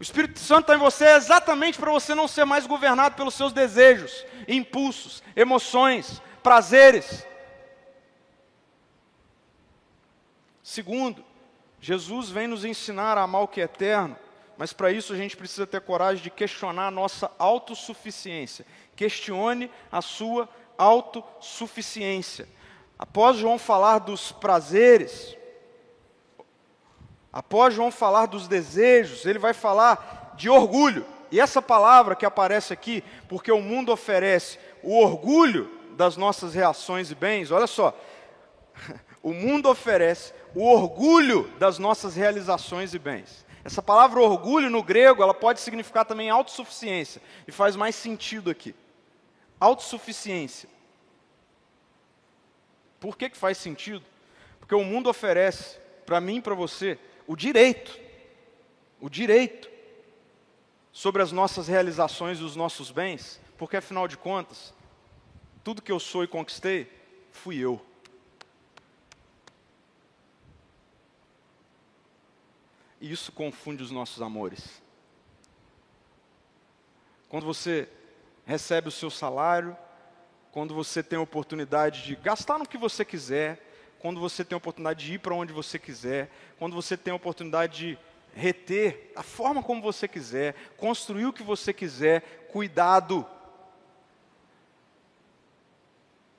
O 0.00 0.02
Espírito 0.02 0.38
Santo 0.38 0.62
está 0.62 0.74
em 0.74 0.78
você 0.78 1.04
exatamente 1.04 1.78
para 1.78 1.92
você 1.92 2.14
não 2.14 2.26
ser 2.26 2.46
mais 2.46 2.66
governado 2.66 3.14
pelos 3.14 3.34
seus 3.34 3.52
desejos, 3.52 4.24
impulsos, 4.48 5.22
emoções, 5.36 6.22
prazeres. 6.42 7.28
Segundo, 10.68 11.24
Jesus 11.80 12.28
vem 12.28 12.46
nos 12.46 12.62
ensinar 12.62 13.16
a 13.16 13.22
amar 13.22 13.40
o 13.40 13.48
que 13.48 13.58
é 13.58 13.64
eterno, 13.64 14.14
mas 14.58 14.70
para 14.70 14.92
isso 14.92 15.14
a 15.14 15.16
gente 15.16 15.34
precisa 15.34 15.66
ter 15.66 15.80
coragem 15.80 16.22
de 16.22 16.28
questionar 16.28 16.88
a 16.88 16.90
nossa 16.90 17.30
autossuficiência. 17.38 18.66
Questione 18.94 19.70
a 19.90 20.02
sua 20.02 20.46
autossuficiência. 20.76 22.46
Após 22.98 23.38
João 23.38 23.58
falar 23.58 24.00
dos 24.00 24.30
prazeres, 24.30 25.34
após 27.32 27.72
João 27.72 27.90
falar 27.90 28.26
dos 28.26 28.46
desejos, 28.46 29.24
ele 29.24 29.38
vai 29.38 29.54
falar 29.54 30.34
de 30.36 30.50
orgulho. 30.50 31.06
E 31.30 31.40
essa 31.40 31.62
palavra 31.62 32.14
que 32.14 32.26
aparece 32.26 32.74
aqui, 32.74 33.02
porque 33.26 33.50
o 33.50 33.62
mundo 33.62 33.90
oferece 33.90 34.58
o 34.82 35.00
orgulho 35.02 35.70
das 35.96 36.18
nossas 36.18 36.52
reações 36.52 37.10
e 37.10 37.14
bens, 37.14 37.50
olha 37.50 37.66
só, 37.66 37.98
o 39.22 39.32
mundo 39.32 39.70
oferece 39.70 40.36
o 40.54 40.64
orgulho 40.64 41.50
das 41.58 41.78
nossas 41.78 42.16
realizações 42.16 42.94
e 42.94 42.98
bens. 42.98 43.46
Essa 43.64 43.82
palavra 43.82 44.20
orgulho 44.20 44.70
no 44.70 44.82
grego, 44.82 45.22
ela 45.22 45.34
pode 45.34 45.60
significar 45.60 46.04
também 46.04 46.30
autossuficiência, 46.30 47.20
e 47.46 47.52
faz 47.52 47.76
mais 47.76 47.94
sentido 47.94 48.50
aqui. 48.50 48.74
Autossuficiência. 49.60 50.68
Por 53.00 53.16
que, 53.16 53.30
que 53.30 53.36
faz 53.36 53.58
sentido? 53.58 54.04
Porque 54.58 54.74
o 54.74 54.84
mundo 54.84 55.08
oferece 55.10 55.78
para 56.04 56.20
mim 56.20 56.36
e 56.36 56.40
para 56.40 56.54
você 56.54 56.98
o 57.26 57.36
direito, 57.36 57.98
o 59.00 59.08
direito 59.08 59.70
sobre 60.92 61.22
as 61.22 61.30
nossas 61.30 61.68
realizações 61.68 62.38
e 62.38 62.42
os 62.42 62.56
nossos 62.56 62.90
bens, 62.90 63.40
porque 63.56 63.76
afinal 63.76 64.08
de 64.08 64.16
contas, 64.16 64.74
tudo 65.62 65.82
que 65.82 65.92
eu 65.92 66.00
sou 66.00 66.24
e 66.24 66.26
conquistei, 66.26 66.90
fui 67.30 67.58
eu. 67.58 67.80
E 73.00 73.10
isso 73.10 73.30
confunde 73.32 73.82
os 73.82 73.90
nossos 73.90 74.20
amores. 74.20 74.82
Quando 77.28 77.44
você 77.44 77.88
recebe 78.46 78.88
o 78.88 78.92
seu 78.92 79.10
salário, 79.10 79.76
quando 80.50 80.74
você 80.74 81.02
tem 81.02 81.18
a 81.18 81.22
oportunidade 81.22 82.04
de 82.04 82.16
gastar 82.16 82.58
no 82.58 82.66
que 82.66 82.78
você 82.78 83.04
quiser, 83.04 83.64
quando 83.98 84.20
você 84.20 84.44
tem 84.44 84.54
a 84.54 84.58
oportunidade 84.58 85.04
de 85.04 85.14
ir 85.14 85.18
para 85.18 85.34
onde 85.34 85.52
você 85.52 85.78
quiser, 85.78 86.30
quando 86.58 86.74
você 86.74 86.96
tem 86.96 87.12
a 87.12 87.16
oportunidade 87.16 87.78
de 87.78 87.98
reter 88.34 89.12
a 89.14 89.22
forma 89.22 89.62
como 89.62 89.82
você 89.82 90.08
quiser, 90.08 90.54
construir 90.76 91.26
o 91.26 91.32
que 91.32 91.42
você 91.42 91.72
quiser, 91.72 92.48
cuidado. 92.50 93.26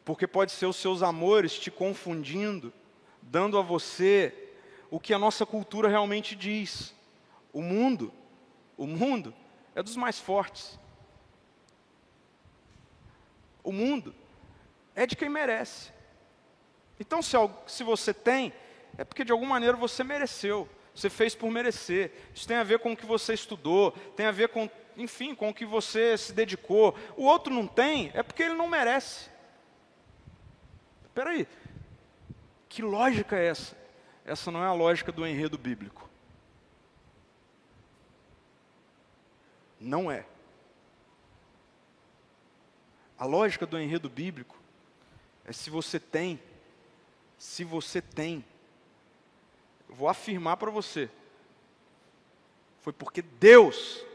Porque 0.03 0.25
pode 0.25 0.51
ser 0.51 0.65
os 0.65 0.77
seus 0.77 1.03
amores 1.03 1.53
te 1.59 1.69
confundindo, 1.69 2.73
dando 3.21 3.57
a 3.57 3.61
você 3.61 4.48
o 4.91 4.99
que 4.99 5.13
a 5.13 5.19
nossa 5.19 5.45
cultura 5.45 5.87
realmente 5.87 6.35
diz. 6.35 6.93
O 7.53 7.61
mundo, 7.61 8.13
o 8.77 8.87
mundo 8.87 9.33
é 9.75 9.83
dos 9.83 9.95
mais 9.95 10.19
fortes. 10.19 10.79
O 13.63 13.71
mundo 13.71 14.15
é 14.95 15.05
de 15.05 15.15
quem 15.15 15.29
merece. 15.29 15.91
Então, 16.99 17.21
se, 17.21 17.37
se 17.67 17.83
você 17.83 18.13
tem, 18.13 18.53
é 18.97 19.03
porque 19.03 19.23
de 19.23 19.31
alguma 19.31 19.51
maneira 19.51 19.77
você 19.77 20.03
mereceu. 20.03 20.67
Você 20.93 21.09
fez 21.09 21.33
por 21.33 21.49
merecer. 21.49 22.11
Isso 22.33 22.47
tem 22.47 22.57
a 22.57 22.63
ver 22.63 22.79
com 22.79 22.91
o 22.91 22.97
que 22.97 23.05
você 23.05 23.33
estudou, 23.33 23.91
tem 24.15 24.25
a 24.25 24.31
ver 24.31 24.49
com, 24.49 24.69
enfim, 24.97 25.33
com 25.33 25.49
o 25.49 25.53
que 25.53 25.65
você 25.65 26.17
se 26.17 26.33
dedicou. 26.33 26.95
O 27.15 27.23
outro 27.23 27.53
não 27.53 27.67
tem, 27.67 28.11
é 28.13 28.21
porque 28.21 28.43
ele 28.43 28.55
não 28.55 28.67
merece. 28.67 29.29
Espera 31.05 31.29
aí, 31.29 31.47
que 32.67 32.81
lógica 32.81 33.37
é 33.37 33.47
essa? 33.47 33.78
Essa 34.29 34.51
não 34.51 34.63
é 34.63 34.67
a 34.67 34.73
lógica 34.73 35.11
do 35.11 35.25
enredo 35.25 35.57
bíblico. 35.57 36.07
Não 39.79 40.11
é. 40.11 40.23
A 43.17 43.25
lógica 43.25 43.65
do 43.65 43.79
enredo 43.79 44.07
bíblico 44.07 44.55
é 45.45 45.51
se 45.51 45.71
você 45.71 45.99
tem, 45.99 46.39
se 47.39 47.63
você 47.63 48.03
tem, 48.03 48.45
eu 49.89 49.95
vou 49.95 50.07
afirmar 50.07 50.57
para 50.57 50.69
você, 50.69 51.09
foi 52.81 52.93
porque 52.93 53.23
Deus 53.23 54.05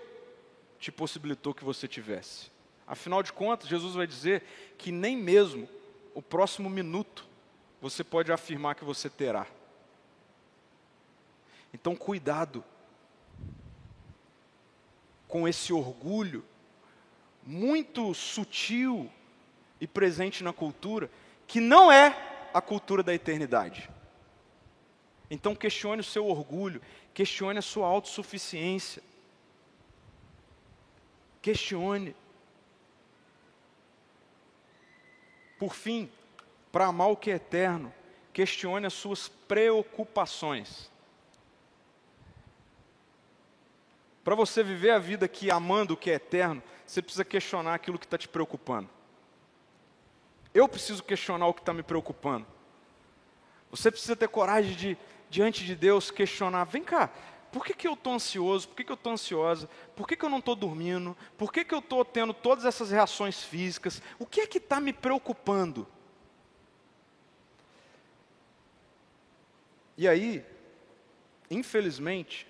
te 0.79 0.93
possibilitou 0.93 1.53
que 1.53 1.65
você 1.65 1.89
tivesse. 1.89 2.53
Afinal 2.87 3.21
de 3.21 3.33
contas, 3.33 3.69
Jesus 3.69 3.97
vai 3.97 4.07
dizer 4.07 4.45
que 4.79 4.93
nem 4.93 5.17
mesmo 5.17 5.69
o 6.15 6.23
próximo 6.23 6.71
minuto 6.71 7.27
você 7.83 8.05
pode 8.05 8.31
afirmar 8.31 8.77
que 8.77 8.85
você 8.85 9.11
terá. 9.11 9.45
Então, 11.75 11.95
cuidado 11.95 12.65
com 15.29 15.47
esse 15.47 15.73
orgulho 15.73 16.45
muito 17.43 18.15
sutil 18.15 19.11
e 19.81 19.87
presente 19.87 20.43
na 20.43 20.53
cultura, 20.53 21.11
que 21.47 21.61
não 21.61 21.93
é 21.93 22.49
a 22.55 22.61
cultura 22.61 23.03
da 23.03 23.13
eternidade. 23.13 23.91
Então 25.29 25.55
questione 25.55 26.01
o 26.01 26.05
seu 26.05 26.27
orgulho, 26.27 26.81
questione 27.13 27.59
a 27.59 27.63
sua 27.63 27.89
autossuficiência. 27.89 29.03
Questione. 31.43 32.15
Por 35.59 35.75
fim, 35.75 36.11
para 36.71 36.87
amar 36.87 37.09
o 37.09 37.17
que 37.17 37.31
é 37.31 37.35
eterno, 37.35 37.93
questione 38.33 38.87
as 38.87 38.95
suas 38.95 39.29
preocupações. 39.29 40.91
Para 44.25 44.35
você 44.35 44.63
viver 44.63 44.91
a 44.91 44.99
vida 44.99 45.27
aqui 45.27 45.51
amando 45.51 45.93
o 45.93 45.97
que 45.97 46.11
é 46.11 46.15
eterno, 46.15 46.63
você 46.87 47.03
precisa 47.03 47.25
questionar 47.25 47.75
aquilo 47.75 47.99
que 47.99 48.07
está 48.07 48.17
te 48.17 48.27
preocupando. 48.27 48.89
Eu 50.55 50.67
preciso 50.67 51.03
questionar 51.05 51.47
o 51.47 51.53
que 51.53 51.61
está 51.61 51.75
me 51.75 51.83
preocupando. 51.83 52.47
Você 53.71 53.91
precisa 53.91 54.17
ter 54.17 54.29
coragem 54.29 54.75
de, 54.75 54.99
diante 55.29 55.65
de 55.65 55.75
Deus, 55.75 56.11
questionar: 56.11 56.65
vem 56.65 56.83
cá, 56.83 57.11
por 57.53 57.67
que, 57.67 57.75
que 57.75 57.87
eu 57.87 57.93
estou 57.93 58.15
ansioso? 58.15 58.69
Por 58.69 58.77
que, 58.77 58.85
que 58.85 58.93
eu 58.93 58.95
estou 58.95 59.13
ansiosa? 59.13 59.69
Por 59.95 60.09
que, 60.09 60.17
que 60.17 60.25
eu 60.25 60.31
não 60.31 60.39
estou 60.39 60.57
dormindo? 60.57 61.15
Por 61.37 61.53
que, 61.53 61.65
que 61.65 61.75
eu 61.75 61.81
estou 61.81 62.03
tendo 62.03 62.33
todas 62.33 62.65
essas 62.65 62.91
reações 62.91 63.43
físicas? 63.43 64.01
O 64.19 64.25
que 64.25 64.41
é 64.41 64.47
que 64.47 64.59
está 64.59 64.81
me 64.81 64.93
preocupando? 64.93 65.87
E 69.99 70.09
aí, 70.09 70.45
infelizmente, 71.51 72.47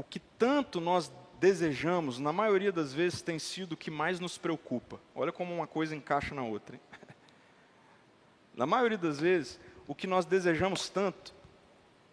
o 0.00 0.02
que 0.02 0.18
tanto 0.18 0.80
nós 0.80 1.12
desejamos, 1.38 2.18
na 2.18 2.32
maioria 2.32 2.72
das 2.72 2.90
vezes, 2.90 3.20
tem 3.20 3.38
sido 3.38 3.74
o 3.74 3.76
que 3.76 3.90
mais 3.90 4.18
nos 4.18 4.38
preocupa. 4.38 4.98
Olha 5.14 5.30
como 5.30 5.54
uma 5.54 5.66
coisa 5.66 5.94
encaixa 5.94 6.34
na 6.34 6.42
outra. 6.42 6.76
Hein? 6.76 6.82
Na 8.54 8.66
maioria 8.66 8.96
das 8.96 9.20
vezes, 9.20 9.60
o 9.86 9.94
que 9.94 10.06
nós 10.06 10.24
desejamos 10.24 10.88
tanto 10.88 11.34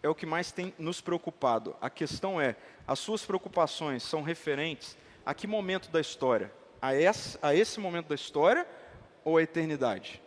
é 0.02 0.08
o 0.08 0.14
que 0.14 0.26
mais 0.26 0.52
tem 0.52 0.74
nos 0.78 1.00
preocupado. 1.00 1.74
A 1.80 1.88
questão 1.88 2.38
é: 2.38 2.56
as 2.86 2.98
suas 2.98 3.24
preocupações 3.24 4.02
são 4.02 4.22
referentes 4.22 4.96
a 5.24 5.32
que 5.32 5.46
momento 5.46 5.90
da 5.90 6.00
história? 6.00 6.52
A 6.80 6.90
a 7.42 7.54
esse 7.54 7.80
momento 7.80 8.08
da 8.08 8.14
história 8.14 8.68
ou 9.24 9.38
à 9.38 9.42
eternidade? 9.42 10.22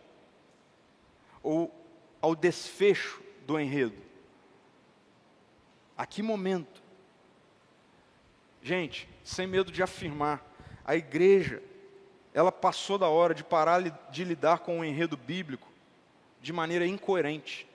Ou 1.42 1.72
ao 2.20 2.34
desfecho 2.34 3.22
do 3.46 3.58
enredo? 3.58 4.02
A 5.96 6.04
que 6.06 6.22
momento? 6.22 6.81
Gente, 8.62 9.08
sem 9.24 9.46
medo 9.46 9.72
de 9.72 9.82
afirmar, 9.82 10.48
a 10.84 10.94
igreja, 10.94 11.62
ela 12.32 12.52
passou 12.52 12.96
da 12.96 13.08
hora 13.08 13.34
de 13.34 13.42
parar 13.42 13.80
de 14.10 14.24
lidar 14.24 14.60
com 14.60 14.80
o 14.80 14.84
enredo 14.84 15.16
bíblico 15.16 15.68
de 16.40 16.52
maneira 16.52 16.86
incoerente. 16.86 17.66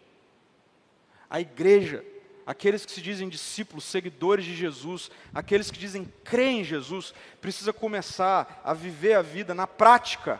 A 1.30 1.42
igreja, 1.42 2.04
aqueles 2.46 2.86
que 2.86 2.92
se 2.92 3.02
dizem 3.02 3.28
discípulos, 3.28 3.84
seguidores 3.84 4.46
de 4.46 4.56
Jesus, 4.56 5.12
aqueles 5.34 5.70
que 5.70 5.78
dizem 5.78 6.06
crer 6.24 6.52
em 6.52 6.64
Jesus, 6.64 7.14
precisa 7.42 7.74
começar 7.74 8.62
a 8.64 8.74
viver 8.74 9.14
a 9.14 9.22
vida 9.22 9.54
na 9.54 9.68
prática, 9.68 10.40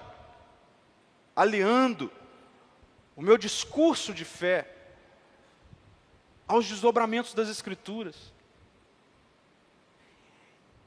aliando 1.36 2.12
o 3.16 3.22
meu 3.22 3.38
discurso 3.38 4.14
de 4.14 4.24
fé 4.24 4.74
aos 6.48 6.66
desdobramentos 6.68 7.34
das 7.34 7.50
Escrituras. 7.50 8.37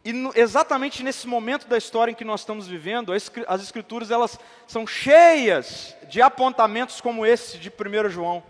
E 0.05 0.13
no, 0.13 0.33
exatamente 0.35 1.03
nesse 1.03 1.27
momento 1.27 1.67
da 1.67 1.77
história 1.77 2.11
em 2.11 2.15
que 2.15 2.25
nós 2.25 2.41
estamos 2.41 2.67
vivendo, 2.67 3.13
as, 3.13 3.31
as 3.47 3.63
Escrituras 3.63 4.11
elas 4.11 4.39
são 4.67 4.87
cheias 4.87 5.95
de 6.09 6.23
apontamentos 6.23 7.01
como 7.01 7.27
esse 7.27 7.59
de 7.59 7.69
1 7.69 8.09
João. 8.09 8.43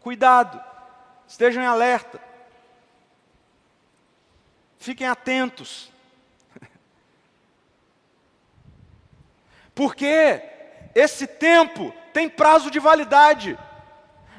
Cuidado, 0.00 0.62
estejam 1.26 1.62
em 1.62 1.66
alerta, 1.66 2.20
fiquem 4.78 5.08
atentos, 5.08 5.90
porque 9.74 10.42
esse 10.94 11.26
tempo 11.26 11.92
tem 12.12 12.28
prazo 12.28 12.70
de 12.70 12.78
validade. 12.78 13.58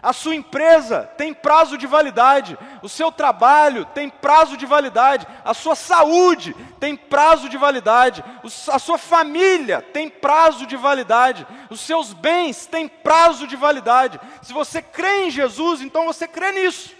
A 0.05 0.13
sua 0.13 0.35
empresa 0.35 1.09
tem 1.17 1.33
prazo 1.33 1.79
de 1.79 1.87
validade, 1.87 2.55
o 2.83 2.87
seu 2.87 3.11
trabalho 3.11 3.85
tem 3.85 4.07
prazo 4.07 4.55
de 4.55 4.63
validade, 4.63 5.25
a 5.43 5.51
sua 5.51 5.73
saúde 5.73 6.55
tem 6.79 6.95
prazo 6.95 7.49
de 7.49 7.57
validade, 7.57 8.23
a 8.71 8.77
sua 8.77 8.99
família 8.99 9.81
tem 9.81 10.07
prazo 10.07 10.67
de 10.67 10.77
validade, 10.77 11.47
os 11.71 11.79
seus 11.79 12.13
bens 12.13 12.67
têm 12.67 12.87
prazo 12.87 13.47
de 13.47 13.55
validade. 13.55 14.21
Se 14.43 14.53
você 14.53 14.79
crê 14.79 15.25
em 15.25 15.31
Jesus, 15.31 15.81
então 15.81 16.05
você 16.05 16.27
crê 16.27 16.51
nisso, 16.51 16.95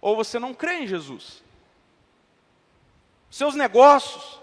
ou 0.00 0.14
você 0.14 0.38
não 0.38 0.54
crê 0.54 0.74
em 0.74 0.86
Jesus. 0.86 1.42
Seus 3.32 3.56
negócios, 3.56 4.40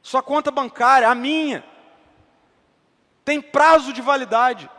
sua 0.00 0.22
conta 0.22 0.52
bancária, 0.52 1.08
a 1.08 1.16
minha, 1.16 1.64
tem 3.24 3.42
prazo 3.42 3.92
de 3.92 4.00
validade 4.00 4.70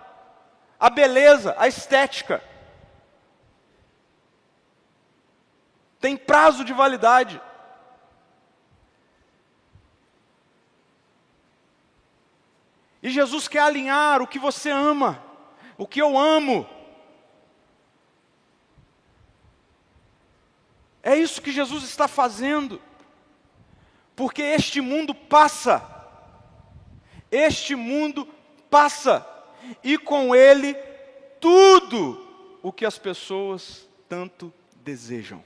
a 0.81 0.89
beleza, 0.89 1.55
a 1.59 1.67
estética. 1.67 2.43
Tem 5.99 6.17
prazo 6.17 6.65
de 6.65 6.73
validade. 6.73 7.39
E 13.03 13.11
Jesus 13.11 13.47
quer 13.47 13.59
alinhar 13.59 14.23
o 14.23 14.27
que 14.27 14.39
você 14.39 14.71
ama, 14.71 15.23
o 15.77 15.85
que 15.85 16.01
eu 16.01 16.17
amo. 16.17 16.67
É 21.03 21.15
isso 21.15 21.43
que 21.43 21.51
Jesus 21.51 21.83
está 21.83 22.07
fazendo. 22.07 22.81
Porque 24.15 24.41
este 24.41 24.81
mundo 24.81 25.13
passa. 25.13 25.83
Este 27.29 27.75
mundo 27.75 28.25
passa 28.67 29.27
e 29.83 29.97
com 29.97 30.35
ele 30.35 30.73
tudo 31.39 32.27
o 32.61 32.71
que 32.71 32.85
as 32.85 32.97
pessoas 32.97 33.87
tanto 34.07 34.53
desejam. 34.83 35.43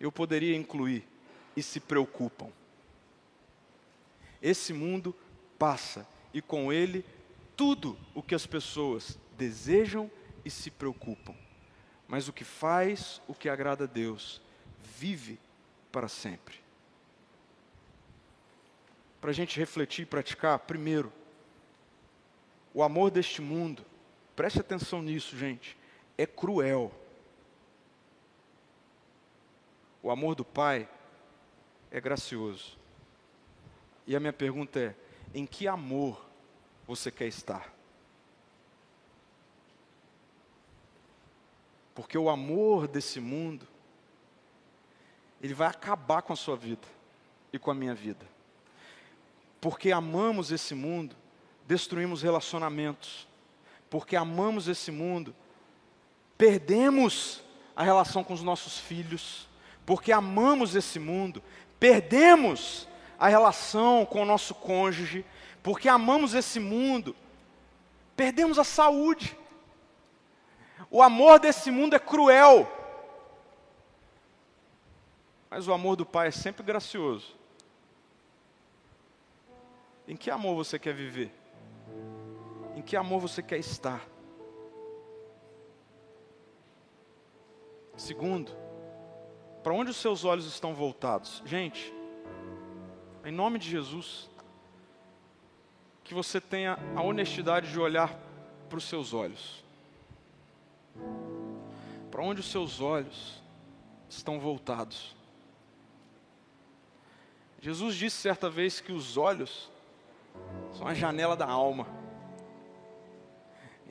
Eu 0.00 0.10
poderia 0.10 0.56
incluir 0.56 1.06
e 1.56 1.62
se 1.62 1.80
preocupam. 1.80 2.50
Esse 4.42 4.72
mundo 4.72 5.14
passa 5.58 6.06
e 6.32 6.42
com 6.42 6.72
ele 6.72 7.04
tudo 7.56 7.96
o 8.14 8.22
que 8.22 8.34
as 8.34 8.46
pessoas 8.46 9.18
desejam 9.36 10.10
e 10.44 10.50
se 10.50 10.70
preocupam. 10.70 11.34
Mas 12.06 12.28
o 12.28 12.32
que 12.32 12.44
faz 12.44 13.20
o 13.26 13.34
que 13.34 13.48
agrada 13.48 13.84
a 13.84 13.86
Deus 13.86 14.42
vive 14.98 15.38
para 15.90 16.08
sempre. 16.08 16.56
Para 19.20 19.30
a 19.30 19.34
gente 19.34 19.58
refletir 19.58 20.02
e 20.02 20.06
praticar, 20.06 20.58
primeiro, 20.58 21.12
o 22.74 22.82
amor 22.82 23.12
deste 23.12 23.40
mundo, 23.40 23.86
preste 24.34 24.60
atenção 24.60 25.00
nisso, 25.00 25.38
gente, 25.38 25.78
é 26.18 26.26
cruel. 26.26 26.92
O 30.02 30.10
amor 30.10 30.34
do 30.34 30.44
Pai 30.44 30.88
é 31.90 32.00
gracioso. 32.00 32.76
E 34.04 34.16
a 34.16 34.20
minha 34.20 34.32
pergunta 34.32 34.80
é: 34.80 34.94
em 35.32 35.46
que 35.46 35.68
amor 35.68 36.20
você 36.86 37.10
quer 37.12 37.28
estar? 37.28 37.72
Porque 41.94 42.18
o 42.18 42.28
amor 42.28 42.88
desse 42.88 43.20
mundo, 43.20 43.66
ele 45.40 45.54
vai 45.54 45.68
acabar 45.68 46.22
com 46.22 46.32
a 46.32 46.36
sua 46.36 46.56
vida 46.56 46.86
e 47.52 47.58
com 47.58 47.70
a 47.70 47.74
minha 47.74 47.94
vida. 47.94 48.26
Porque 49.60 49.92
amamos 49.92 50.50
esse 50.50 50.74
mundo, 50.74 51.14
destruímos 51.66 52.22
relacionamentos, 52.22 53.26
porque 53.88 54.16
amamos 54.16 54.68
esse 54.68 54.90
mundo, 54.90 55.34
perdemos 56.36 57.42
a 57.74 57.82
relação 57.82 58.22
com 58.22 58.34
os 58.34 58.42
nossos 58.42 58.78
filhos, 58.78 59.48
porque 59.86 60.12
amamos 60.12 60.74
esse 60.74 60.98
mundo, 60.98 61.42
perdemos 61.78 62.88
a 63.18 63.28
relação 63.28 64.04
com 64.04 64.22
o 64.22 64.26
nosso 64.26 64.54
cônjuge, 64.54 65.24
porque 65.62 65.88
amamos 65.88 66.34
esse 66.34 66.60
mundo, 66.60 67.16
perdemos 68.16 68.58
a 68.58 68.64
saúde. 68.64 69.36
O 70.90 71.02
amor 71.02 71.40
desse 71.40 71.70
mundo 71.70 71.94
é 71.94 71.98
cruel, 71.98 72.70
mas 75.48 75.66
o 75.66 75.72
amor 75.72 75.96
do 75.96 76.04
Pai 76.04 76.28
é 76.28 76.32
sempre 76.32 76.62
gracioso. 76.62 77.34
Em 80.06 80.16
que 80.16 80.30
amor 80.30 80.54
você 80.54 80.78
quer 80.78 80.92
viver? 80.92 81.43
Em 82.74 82.82
que 82.82 82.96
amor 82.96 83.20
você 83.20 83.42
quer 83.42 83.58
estar? 83.58 84.06
Segundo, 87.96 88.52
para 89.62 89.72
onde 89.72 89.90
os 89.90 89.96
seus 89.96 90.24
olhos 90.24 90.46
estão 90.46 90.74
voltados? 90.74 91.42
Gente, 91.46 91.94
em 93.24 93.32
nome 93.32 93.58
de 93.58 93.70
Jesus, 93.70 94.28
que 96.02 96.12
você 96.12 96.40
tenha 96.40 96.78
a 96.94 97.02
honestidade 97.02 97.70
de 97.70 97.80
olhar 97.80 98.14
para 98.68 98.78
os 98.78 98.84
seus 98.84 99.14
olhos. 99.14 99.64
Para 102.10 102.22
onde 102.22 102.40
os 102.40 102.50
seus 102.50 102.80
olhos 102.80 103.42
estão 104.08 104.38
voltados? 104.38 105.16
Jesus 107.60 107.94
disse 107.94 108.16
certa 108.18 108.50
vez 108.50 108.80
que 108.80 108.92
os 108.92 109.16
olhos 109.16 109.70
são 110.74 110.86
a 110.86 110.92
janela 110.92 111.34
da 111.34 111.46
alma. 111.46 111.86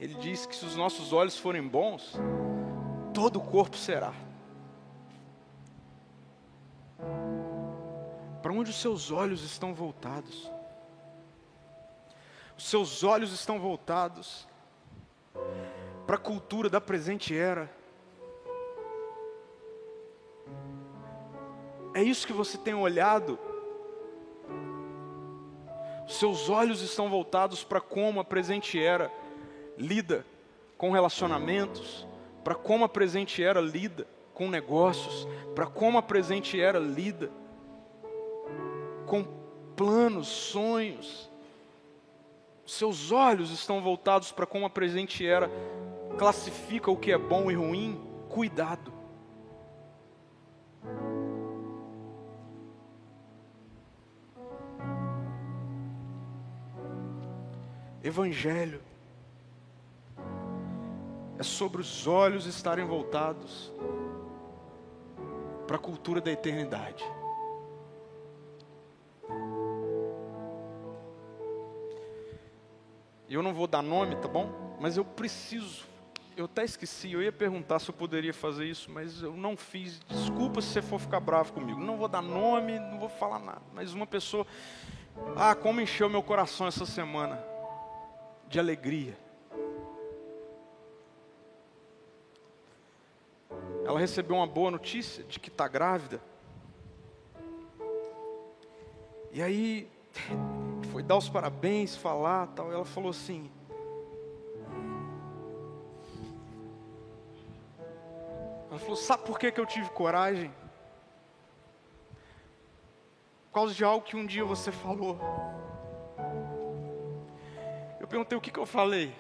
Ele 0.04 0.16
disse 0.16 0.45
que 0.45 0.54
se 0.54 0.66
os 0.66 0.76
nossos 0.76 1.14
olhos 1.14 1.38
forem 1.38 1.66
bons, 1.66 2.12
todo 3.14 3.38
o 3.38 3.41
corpo 3.41 3.78
será. 3.78 4.14
Para 8.41 8.51
onde 8.51 8.70
os 8.70 8.82
seus 8.82 9.12
olhos 9.12 9.41
estão 9.45 9.74
voltados? 9.74 10.51
Os 12.58 12.66
seus 12.66 13.01
olhos 13.01 13.32
estão 13.32 13.62
voltados 13.62 14.45
para 16.06 16.18
a 16.18 16.20
cultura 16.20 16.70
da 16.70 16.82
presente 16.82 17.34
era. 17.34 17.74
É 21.93 22.04
isso 22.04 22.28
que 22.28 22.34
você 22.34 22.58
tem 22.58 22.74
olhado 22.74 23.39
seus 26.08 26.49
olhos 26.49 26.82
estão 26.82 27.10
voltados 27.10 27.64
para 27.64 27.82
como 27.82 28.20
a 28.20 28.24
presente 28.26 28.82
era 28.82 29.10
lida 29.78 30.26
com 30.78 30.91
relacionamentos, 30.91 32.07
para 32.43 32.55
como 32.55 32.84
a 32.86 32.89
presente 32.89 33.43
era 33.43 33.61
lida 33.61 34.07
com 34.34 34.49
negócios, 34.49 35.28
para 35.55 35.65
como 35.65 35.97
a 35.97 36.01
presente 36.01 36.59
era 36.59 36.80
lida 36.80 37.30
com 39.05 39.26
planos, 39.76 40.28
sonhos. 40.28 41.30
Seus 42.65 43.11
olhos 43.11 43.51
estão 43.51 43.82
voltados 43.82 44.32
para 44.32 44.45
como 44.45 44.65
a 44.65 44.69
presente 44.69 45.26
era 45.26 45.49
classifica 46.17 46.89
o 46.89 46.97
que 46.97 47.11
é 47.11 47.17
bom 47.17 47.51
e 47.51 47.55
ruim. 47.55 47.99
Cuidado. 48.30 48.91
Evangelho 58.03 58.82
é 61.38 61.44
sobre 61.44 61.82
os 61.82 62.08
olhos 62.08 62.46
estarem 62.46 62.86
voltados 62.86 63.72
para 65.66 65.78
a 65.78 65.80
cultura 65.80 66.22
da 66.22 66.32
eternidade. 66.32 67.04
Eu 73.30 73.42
não 73.42 73.54
vou 73.54 73.66
dar 73.66 73.82
nome, 73.82 74.16
tá 74.18 74.28
bom? 74.28 74.78
Mas 74.80 74.96
eu 74.96 75.04
preciso. 75.04 75.86
Eu 76.36 76.46
até 76.46 76.64
esqueci, 76.64 77.12
eu 77.12 77.22
ia 77.22 77.32
perguntar 77.32 77.80
se 77.80 77.90
eu 77.90 77.94
poderia 77.94 78.34
fazer 78.34 78.66
isso, 78.66 78.92
mas 78.92 79.22
eu 79.22 79.36
não 79.36 79.56
fiz. 79.58 80.00
Desculpa 80.08 80.62
se 80.62 80.68
você 80.70 80.82
for 80.82 81.00
ficar 81.00 81.20
bravo 81.20 81.54
comigo. 81.54 81.80
Não 81.80 81.98
vou 81.98 82.08
dar 82.08 82.22
nome, 82.22 82.78
não 82.80 83.00
vou 83.00 83.10
falar 83.10 83.40
nada. 83.40 83.62
Mas 83.74 83.94
uma 83.94 84.06
pessoa. 84.06 84.46
Ah, 85.36 85.56
como 85.56 85.82
encheu 85.82 86.10
meu 86.10 86.22
coração 86.22 86.68
essa 86.68 86.86
semana 86.86 87.44
de 88.48 88.60
alegria. 88.60 89.18
Recebeu 94.04 94.36
uma 94.36 94.47
boa 94.47 94.70
notícia 94.70 95.24
de 95.24 95.39
que 95.39 95.49
está 95.49 95.68
grávida. 95.68 96.22
E 99.32 99.41
aí, 99.41 99.89
foi 100.91 101.01
dar 101.01 101.18
os 101.18 101.30
parabéns, 101.30 101.95
falar 101.95 102.47
tal. 102.47 102.72
Ela 102.72 102.86
falou 102.86 103.10
assim: 103.10 103.49
Ela 108.70 108.80
falou: 108.80 108.95
Sabe 108.95 109.24
por 109.24 109.39
que, 109.39 109.51
que 109.51 109.60
eu 109.60 109.66
tive 109.66 109.89
coragem? 109.89 110.54
Por 113.45 113.54
causa 113.54 113.74
de 113.74 113.84
algo 113.84 114.06
que 114.06 114.16
um 114.16 114.26
dia 114.26 114.43
você 114.43 114.72
falou 114.72 115.20
perguntei 118.14 118.38
o 118.38 118.41
que, 118.41 118.51
que 118.51 118.60
eu 118.60 118.66
falei. 118.68 119.12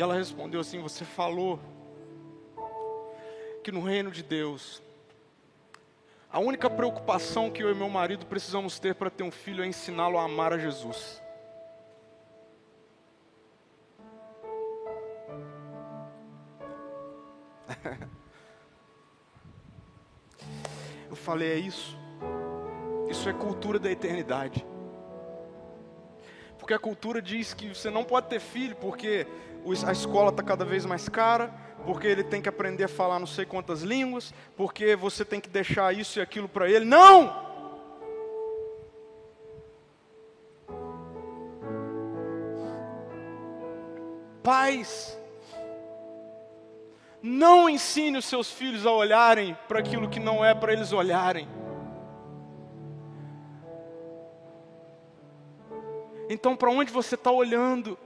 E 0.00 0.02
ela 0.02 0.14
respondeu 0.14 0.62
assim: 0.62 0.80
Você 0.80 1.04
falou 1.04 1.60
que 3.62 3.70
no 3.70 3.82
reino 3.82 4.10
de 4.10 4.22
Deus, 4.22 4.82
a 6.32 6.40
única 6.40 6.70
preocupação 6.70 7.50
que 7.50 7.62
eu 7.62 7.70
e 7.70 7.74
meu 7.74 7.90
marido 7.90 8.24
precisamos 8.24 8.78
ter 8.78 8.94
para 8.94 9.10
ter 9.10 9.24
um 9.24 9.30
filho 9.30 9.62
é 9.62 9.66
ensiná-lo 9.66 10.16
a 10.16 10.22
amar 10.22 10.54
a 10.54 10.58
Jesus. 10.58 11.20
falei, 21.14 21.52
é 21.52 21.56
isso. 21.56 21.94
Isso 23.10 23.28
é 23.28 23.34
cultura 23.34 23.78
da 23.78 23.90
eternidade. 23.90 24.64
Porque 26.58 26.72
a 26.72 26.78
cultura 26.78 27.20
diz 27.20 27.52
que 27.52 27.68
você 27.68 27.90
não 27.90 28.02
pode 28.02 28.28
ter 28.28 28.40
filho 28.40 28.74
porque 28.76 29.26
a 29.86 29.92
escola 29.92 30.30
está 30.30 30.42
cada 30.42 30.64
vez 30.64 30.84
mais 30.86 31.08
cara, 31.08 31.52
porque 31.84 32.06
ele 32.06 32.24
tem 32.24 32.42
que 32.42 32.48
aprender 32.48 32.84
a 32.84 32.88
falar 32.88 33.18
não 33.18 33.26
sei 33.26 33.44
quantas 33.44 33.82
línguas, 33.82 34.32
porque 34.56 34.96
você 34.96 35.24
tem 35.24 35.40
que 35.40 35.48
deixar 35.48 35.94
isso 35.94 36.18
e 36.18 36.22
aquilo 36.22 36.48
para 36.48 36.68
ele. 36.68 36.84
Não! 36.84 37.48
Pais, 44.42 45.18
não 47.22 47.68
ensine 47.68 48.16
os 48.16 48.24
seus 48.24 48.50
filhos 48.50 48.86
a 48.86 48.92
olharem 48.92 49.56
para 49.68 49.78
aquilo 49.78 50.08
que 50.08 50.18
não 50.18 50.44
é 50.44 50.54
para 50.54 50.72
eles 50.72 50.92
olharem. 50.92 51.46
Então, 56.30 56.56
para 56.56 56.70
onde 56.70 56.90
você 56.92 57.16
está 57.16 57.30
olhando? 57.30 57.98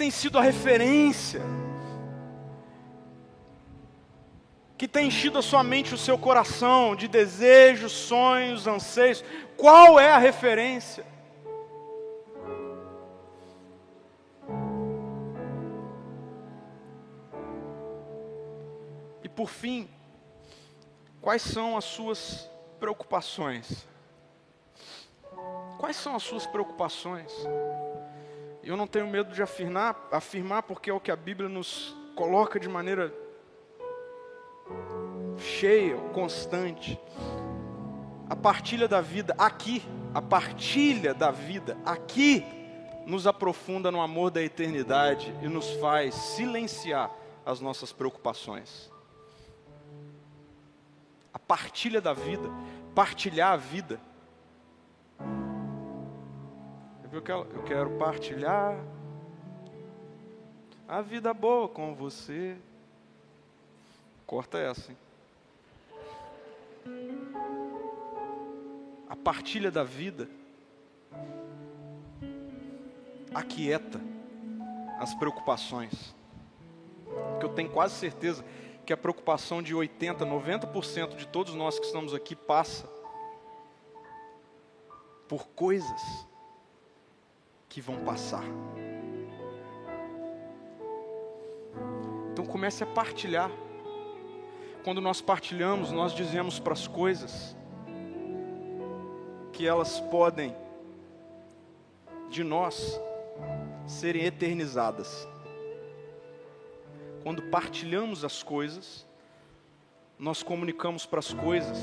Tem 0.00 0.10
sido 0.10 0.38
a 0.38 0.40
referência? 0.40 1.42
Que 4.78 4.88
tem 4.88 5.08
enchido 5.08 5.38
a 5.38 5.42
sua 5.42 5.62
mente, 5.62 5.94
o 5.94 5.98
seu 5.98 6.16
coração 6.16 6.96
de 6.96 7.06
desejos, 7.06 7.92
sonhos, 7.92 8.66
anseios? 8.66 9.22
Qual 9.58 10.00
é 10.00 10.10
a 10.10 10.16
referência? 10.16 11.04
por 19.36 19.48
fim, 19.48 19.88
quais 21.22 21.40
são 21.40 21.74
as 21.74 21.84
suas 21.86 22.50
preocupações? 22.78 23.86
Quais 25.78 25.96
são 25.96 26.14
as 26.14 26.22
suas 26.22 26.46
preocupações? 26.46 27.32
Eu 28.62 28.76
não 28.76 28.86
tenho 28.86 29.06
medo 29.06 29.32
de 29.32 29.42
afirmar, 29.42 30.08
afirmar 30.10 30.62
porque 30.62 30.90
é 30.90 30.92
o 30.92 31.00
que 31.00 31.10
a 31.10 31.16
Bíblia 31.16 31.48
nos 31.48 31.96
coloca 32.14 32.60
de 32.60 32.68
maneira 32.68 33.12
cheia, 35.38 35.96
constante. 36.12 36.98
A 38.28 38.36
partilha 38.36 38.86
da 38.86 39.00
vida 39.00 39.34
aqui, 39.38 39.82
a 40.14 40.22
partilha 40.22 41.14
da 41.14 41.30
vida 41.30 41.76
aqui, 41.84 42.44
nos 43.06 43.26
aprofunda 43.26 43.90
no 43.90 44.00
amor 44.00 44.30
da 44.30 44.42
eternidade 44.42 45.34
e 45.42 45.48
nos 45.48 45.70
faz 45.76 46.14
silenciar 46.14 47.10
as 47.44 47.60
nossas 47.60 47.92
preocupações 47.92 48.90
a 51.32 51.38
partilha 51.38 52.00
da 52.00 52.12
vida, 52.12 52.48
partilhar 52.94 53.52
a 53.52 53.56
vida. 53.56 54.00
Eu 57.12 57.20
quero, 57.20 57.90
partilhar 57.98 58.78
a 60.86 61.00
vida 61.00 61.34
boa 61.34 61.68
com 61.68 61.92
você. 61.92 62.56
Corta 64.24 64.58
essa, 64.58 64.92
hein? 64.92 64.98
A 69.08 69.16
partilha 69.16 69.72
da 69.72 69.82
vida 69.82 70.28
aquieta 73.34 74.00
as 75.00 75.12
preocupações. 75.12 76.14
Que 77.40 77.44
eu 77.44 77.52
tenho 77.52 77.70
quase 77.70 77.96
certeza 77.96 78.44
que 78.86 78.92
a 78.92 78.96
preocupação 78.96 79.60
de 79.60 79.74
80, 79.74 80.24
90% 80.24 81.16
de 81.16 81.26
todos 81.26 81.56
nós 81.56 81.76
que 81.76 81.86
estamos 81.86 82.14
aqui 82.14 82.36
passa 82.36 82.88
por 85.26 85.48
coisas 85.48 86.29
que 87.70 87.80
vão 87.80 88.04
passar. 88.04 88.44
Então, 92.32 92.44
comece 92.44 92.82
a 92.82 92.86
partilhar. 92.86 93.50
Quando 94.84 95.00
nós 95.00 95.20
partilhamos, 95.20 95.92
nós 95.92 96.12
dizemos 96.12 96.58
para 96.58 96.72
as 96.72 96.86
coisas 96.86 97.56
que 99.52 99.66
elas 99.66 100.00
podem 100.00 100.54
de 102.28 102.42
nós 102.42 103.00
serem 103.86 104.24
eternizadas. 104.24 105.28
Quando 107.22 107.42
partilhamos 107.50 108.24
as 108.24 108.42
coisas, 108.42 109.06
nós 110.18 110.42
comunicamos 110.42 111.06
para 111.06 111.20
as 111.20 111.32
coisas 111.32 111.78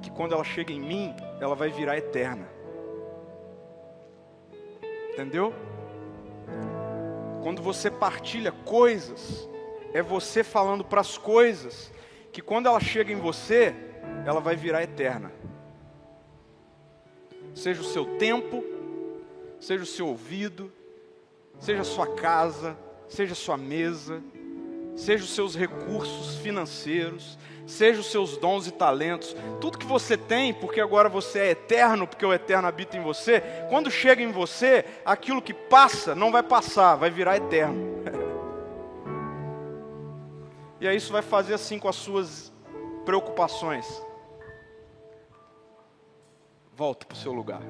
que 0.00 0.10
quando 0.10 0.32
ela 0.32 0.44
chega 0.44 0.72
em 0.72 0.80
mim, 0.80 1.14
ela 1.40 1.56
vai 1.56 1.70
virar 1.70 1.96
eterna. 1.96 2.57
Entendeu? 5.18 5.52
Quando 7.42 7.60
você 7.60 7.90
partilha 7.90 8.52
coisas, 8.52 9.48
é 9.92 10.00
você 10.00 10.44
falando 10.44 10.84
para 10.84 11.00
as 11.00 11.18
coisas 11.18 11.92
que 12.30 12.40
quando 12.40 12.66
ela 12.66 12.78
chega 12.78 13.12
em 13.12 13.16
você, 13.16 13.74
ela 14.24 14.38
vai 14.38 14.54
virar 14.54 14.84
eterna. 14.84 15.32
Seja 17.52 17.80
o 17.80 17.84
seu 17.84 18.16
tempo, 18.16 18.62
seja 19.58 19.82
o 19.82 19.86
seu 19.86 20.06
ouvido, 20.06 20.70
seja 21.58 21.80
a 21.80 21.84
sua 21.84 22.14
casa, 22.14 22.78
seja 23.08 23.32
a 23.32 23.36
sua 23.36 23.56
mesa, 23.56 24.22
seja 24.94 25.24
os 25.24 25.34
seus 25.34 25.56
recursos 25.56 26.36
financeiros, 26.36 27.36
seja 27.68 28.00
os 28.00 28.10
seus 28.10 28.38
dons 28.38 28.66
e 28.66 28.72
talentos, 28.72 29.36
tudo 29.60 29.78
que 29.78 29.86
você 29.86 30.16
tem, 30.16 30.54
porque 30.54 30.80
agora 30.80 31.08
você 31.08 31.38
é 31.40 31.50
eterno, 31.50 32.06
porque 32.06 32.24
o 32.24 32.32
eterno 32.32 32.66
habita 32.66 32.96
em 32.96 33.02
você, 33.02 33.42
quando 33.68 33.90
chega 33.90 34.22
em 34.22 34.32
você, 34.32 34.84
aquilo 35.04 35.42
que 35.42 35.52
passa 35.52 36.14
não 36.14 36.32
vai 36.32 36.42
passar, 36.42 36.96
vai 36.96 37.10
virar 37.10 37.36
eterno. 37.36 38.02
e 40.80 40.88
aí 40.88 40.96
isso 40.96 41.12
vai 41.12 41.22
fazer 41.22 41.54
assim 41.54 41.78
com 41.78 41.88
as 41.88 41.96
suas 41.96 42.50
preocupações. 43.04 44.02
Volta 46.74 47.04
para 47.04 47.14
o 47.14 47.18
seu 47.18 47.32
lugar. 47.32 47.60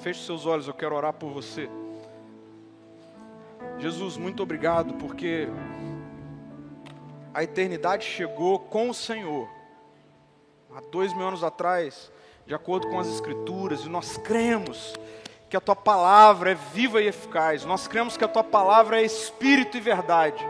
Feche 0.00 0.24
seus 0.24 0.44
olhos, 0.44 0.66
eu 0.68 0.74
quero 0.74 0.94
orar 0.94 1.14
por 1.14 1.30
você. 1.30 1.70
Jesus, 3.78 4.16
muito 4.16 4.42
obrigado, 4.42 4.94
porque 4.94 5.48
a 7.32 7.42
eternidade 7.42 8.04
chegou 8.04 8.58
com 8.58 8.90
o 8.90 8.94
Senhor. 8.94 9.48
Há 10.74 10.80
dois 10.90 11.12
mil 11.12 11.26
anos 11.26 11.42
atrás, 11.42 12.10
de 12.46 12.54
acordo 12.54 12.88
com 12.88 12.98
as 12.98 13.08
Escrituras, 13.08 13.84
e 13.84 13.88
nós 13.88 14.16
cremos 14.18 14.94
que 15.48 15.56
a 15.56 15.60
tua 15.60 15.74
palavra 15.74 16.52
é 16.52 16.54
viva 16.54 17.02
e 17.02 17.08
eficaz, 17.08 17.64
nós 17.64 17.88
cremos 17.88 18.16
que 18.16 18.24
a 18.24 18.28
tua 18.28 18.44
palavra 18.44 19.00
é 19.00 19.04
espírito 19.04 19.76
e 19.76 19.80
verdade. 19.80 20.44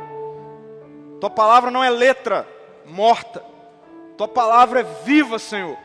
Tua 1.20 1.31
palavra 1.31 1.70
não 1.70 1.83
é 1.83 1.91
letra 1.91 2.47
morta, 2.87 3.45
tua 4.16 4.28
palavra 4.28 4.81
é 4.81 4.85
viva, 5.05 5.39
Senhor. 5.39 5.76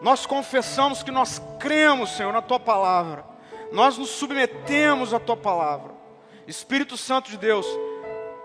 Nós 0.00 0.24
confessamos 0.24 1.02
que 1.02 1.10
nós 1.10 1.42
cremos, 1.58 2.10
Senhor, 2.10 2.32
na 2.32 2.40
tua 2.40 2.60
palavra. 2.60 3.24
Nós 3.72 3.98
nos 3.98 4.10
submetemos 4.10 5.12
à 5.12 5.18
tua 5.18 5.36
palavra. 5.36 5.97
Espírito 6.48 6.96
Santo 6.96 7.30
de 7.30 7.36
Deus, 7.36 7.66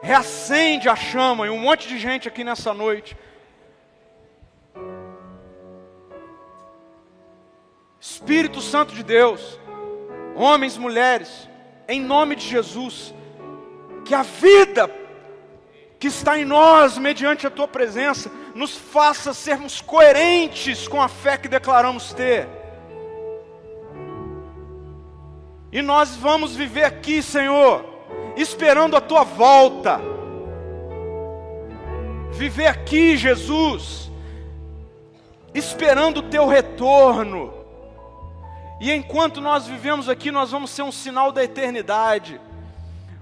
reacende 0.02 0.90
a 0.90 0.96
chama 0.96 1.48
em 1.48 1.50
um 1.50 1.58
monte 1.58 1.88
de 1.88 1.98
gente 1.98 2.28
aqui 2.28 2.44
nessa 2.44 2.74
noite. 2.74 3.16
Espírito 7.98 8.60
Santo 8.60 8.94
de 8.94 9.04
Deus, 9.04 9.58
homens, 10.36 10.78
mulheres, 10.78 11.48
em 11.88 12.02
nome 12.02 12.36
de 12.36 12.46
Jesus, 12.46 13.14
que 14.04 14.14
a 14.14 14.22
vida 14.22 14.92
que 15.98 16.08
está 16.08 16.38
em 16.38 16.44
nós, 16.44 16.98
mediante 16.98 17.48
a 17.48 17.50
tua 17.50 17.70
presença, 17.70 18.30
nos 18.54 18.76
faça 18.76 19.34
sermos 19.34 19.80
coerentes 19.80 20.90
com 20.90 21.02
a 21.02 21.08
fé 21.08 21.38
que 21.38 21.48
declaramos 21.48 22.14
ter. 22.14 22.50
E 25.72 25.82
nós 25.82 26.18
vamos 26.18 26.54
viver 26.54 26.84
aqui, 26.84 27.24
Senhor, 27.24 27.93
esperando 28.36 28.96
a 28.96 29.02
tua 29.02 29.24
volta. 29.24 30.00
Viver 32.32 32.68
aqui, 32.68 33.16
Jesus, 33.16 34.12
esperando 35.54 36.18
o 36.18 36.24
teu 36.24 36.48
retorno. 36.48 37.54
E 38.80 38.92
enquanto 38.92 39.40
nós 39.40 39.68
vivemos 39.68 40.10
aqui, 40.10 40.32
nós 40.32 40.52
vamos 40.52 40.72
ser 40.72 40.82
um 40.82 40.92
sinal 40.92 41.32
da 41.32 41.44
eternidade. 41.44 42.40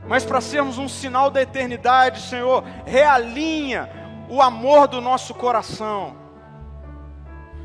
Mas 0.07 0.25
para 0.25 0.41
sermos 0.41 0.77
um 0.77 0.89
sinal 0.89 1.29
da 1.29 1.41
eternidade, 1.41 2.21
Senhor, 2.21 2.63
realinha 2.85 3.89
o 4.29 4.41
amor 4.41 4.87
do 4.87 5.01
nosso 5.01 5.33
coração. 5.33 6.15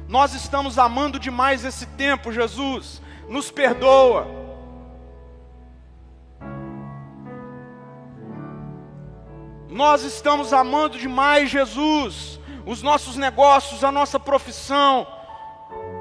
Nós 0.08 0.34
estamos 0.34 0.78
amando 0.78 1.18
demais 1.18 1.64
esse 1.64 1.86
tempo, 1.86 2.32
Jesus, 2.32 3.00
nos 3.28 3.50
perdoa. 3.50 4.45
Nós 9.76 10.02
estamos 10.02 10.52
amando 10.52 10.98
demais, 10.98 11.50
Jesus, 11.50 12.40
os 12.64 12.82
nossos 12.82 13.16
negócios, 13.16 13.84
a 13.84 13.92
nossa 13.92 14.18
profissão. 14.18 15.06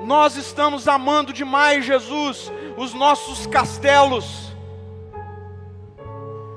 Nós 0.04 0.38
estamos 0.38 0.88
amando 0.88 1.32
demais, 1.32 1.86
Jesus, 1.86 2.52
os 2.78 2.94
nossos 2.94 3.46
castelos 3.46 4.56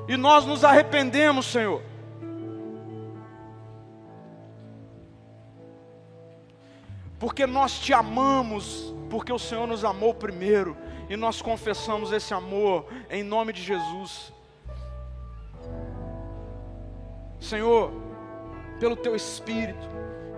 e 0.08 0.16
nós 0.16 0.46
nos 0.46 0.64
arrependemos, 0.64 1.44
Senhor. 1.44 1.82
Porque 7.18 7.46
nós 7.46 7.78
te 7.78 7.92
amamos, 7.92 8.94
porque 9.10 9.32
o 9.32 9.38
Senhor 9.38 9.66
nos 9.66 9.84
amou 9.84 10.14
primeiro, 10.14 10.74
e 11.10 11.16
nós 11.16 11.42
confessamos 11.42 12.10
esse 12.10 12.32
amor 12.32 12.86
em 13.10 13.22
nome 13.22 13.52
de 13.52 13.62
Jesus. 13.62 14.32
Senhor, 17.40 17.92
pelo 18.80 18.96
teu 18.96 19.14
Espírito, 19.14 19.88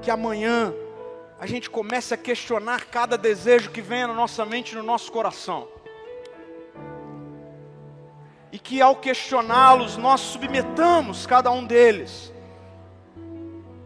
que 0.02 0.10
amanhã 0.10 0.72
a 1.38 1.46
gente 1.46 1.70
comece 1.70 2.12
a 2.14 2.16
questionar 2.16 2.86
cada 2.86 3.16
desejo 3.16 3.70
que 3.70 3.80
venha 3.80 4.06
na 4.06 4.14
nossa 4.14 4.44
mente 4.44 4.74
no 4.74 4.82
nosso 4.82 5.10
coração 5.10 5.68
e 8.52 8.58
que 8.58 8.82
ao 8.82 8.96
questioná-los 8.96 9.96
nós 9.96 10.20
submetamos 10.20 11.26
cada 11.26 11.50
um 11.50 11.64
deles 11.64 12.32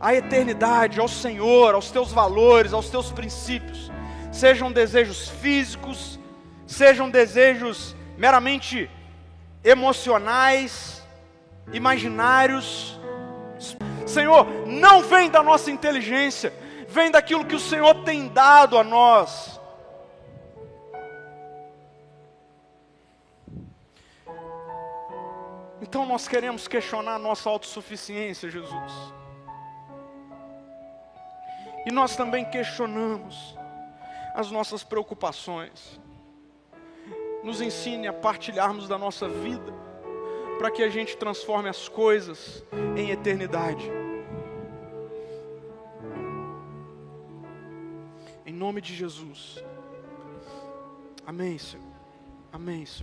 à 0.01 0.15
eternidade, 0.15 1.01
ao 1.01 1.09
Senhor, 1.09 1.75
aos 1.75 1.91
teus 1.91 2.13
valores, 2.13 2.73
aos 2.73 2.91
teus 2.91 3.11
princípios, 3.13 3.91
sejam 4.33 4.73
desejos 4.73 5.29
físicos, 5.29 6.19
sejam 6.67 7.09
desejos 7.09 7.95
meramente 8.17 8.91
emocionais, 9.63 11.03
imaginários. 11.73 13.01
Senhor, 14.15 14.47
não 14.67 15.03
vem 15.03 15.29
da 15.29 15.43
nossa 15.43 15.71
inteligência, 15.71 16.55
vem 16.89 17.11
daquilo 17.11 17.45
que 17.45 17.57
o 17.57 17.61
Senhor 17.61 18.05
tem 18.05 18.29
dado 18.29 18.79
a 18.79 18.85
nós. 18.85 19.61
Então 25.83 26.07
nós 26.07 26.29
queremos 26.29 26.67
questionar 26.69 27.17
a 27.17 27.19
nossa 27.19 27.51
autossuficiência, 27.51 28.49
Jesus. 28.49 28.93
E 31.85 31.93
nós 31.93 32.17
também 32.17 32.45
questionamos 32.45 33.55
as 34.35 34.51
nossas 34.51 34.83
preocupações. 34.83 36.01
Nos 37.43 37.61
ensine 37.61 38.07
a 38.07 38.13
partilharmos 38.13 38.89
da 38.89 38.97
nossa 38.97 39.29
vida, 39.29 39.75
para 40.59 40.71
que 40.71 40.83
a 40.83 40.89
gente 40.89 41.17
transforme 41.17 41.69
as 41.69 41.89
coisas 41.89 42.65
em 42.97 43.11
eternidade. 43.11 44.04
Em 48.55 48.57
nome 48.57 48.81
de 48.81 48.95
Jesus. 48.95 49.65
Amém, 51.27 51.59
Senhor. 51.59 51.85
Amém, 52.53 52.87
Senhor. 52.87 53.03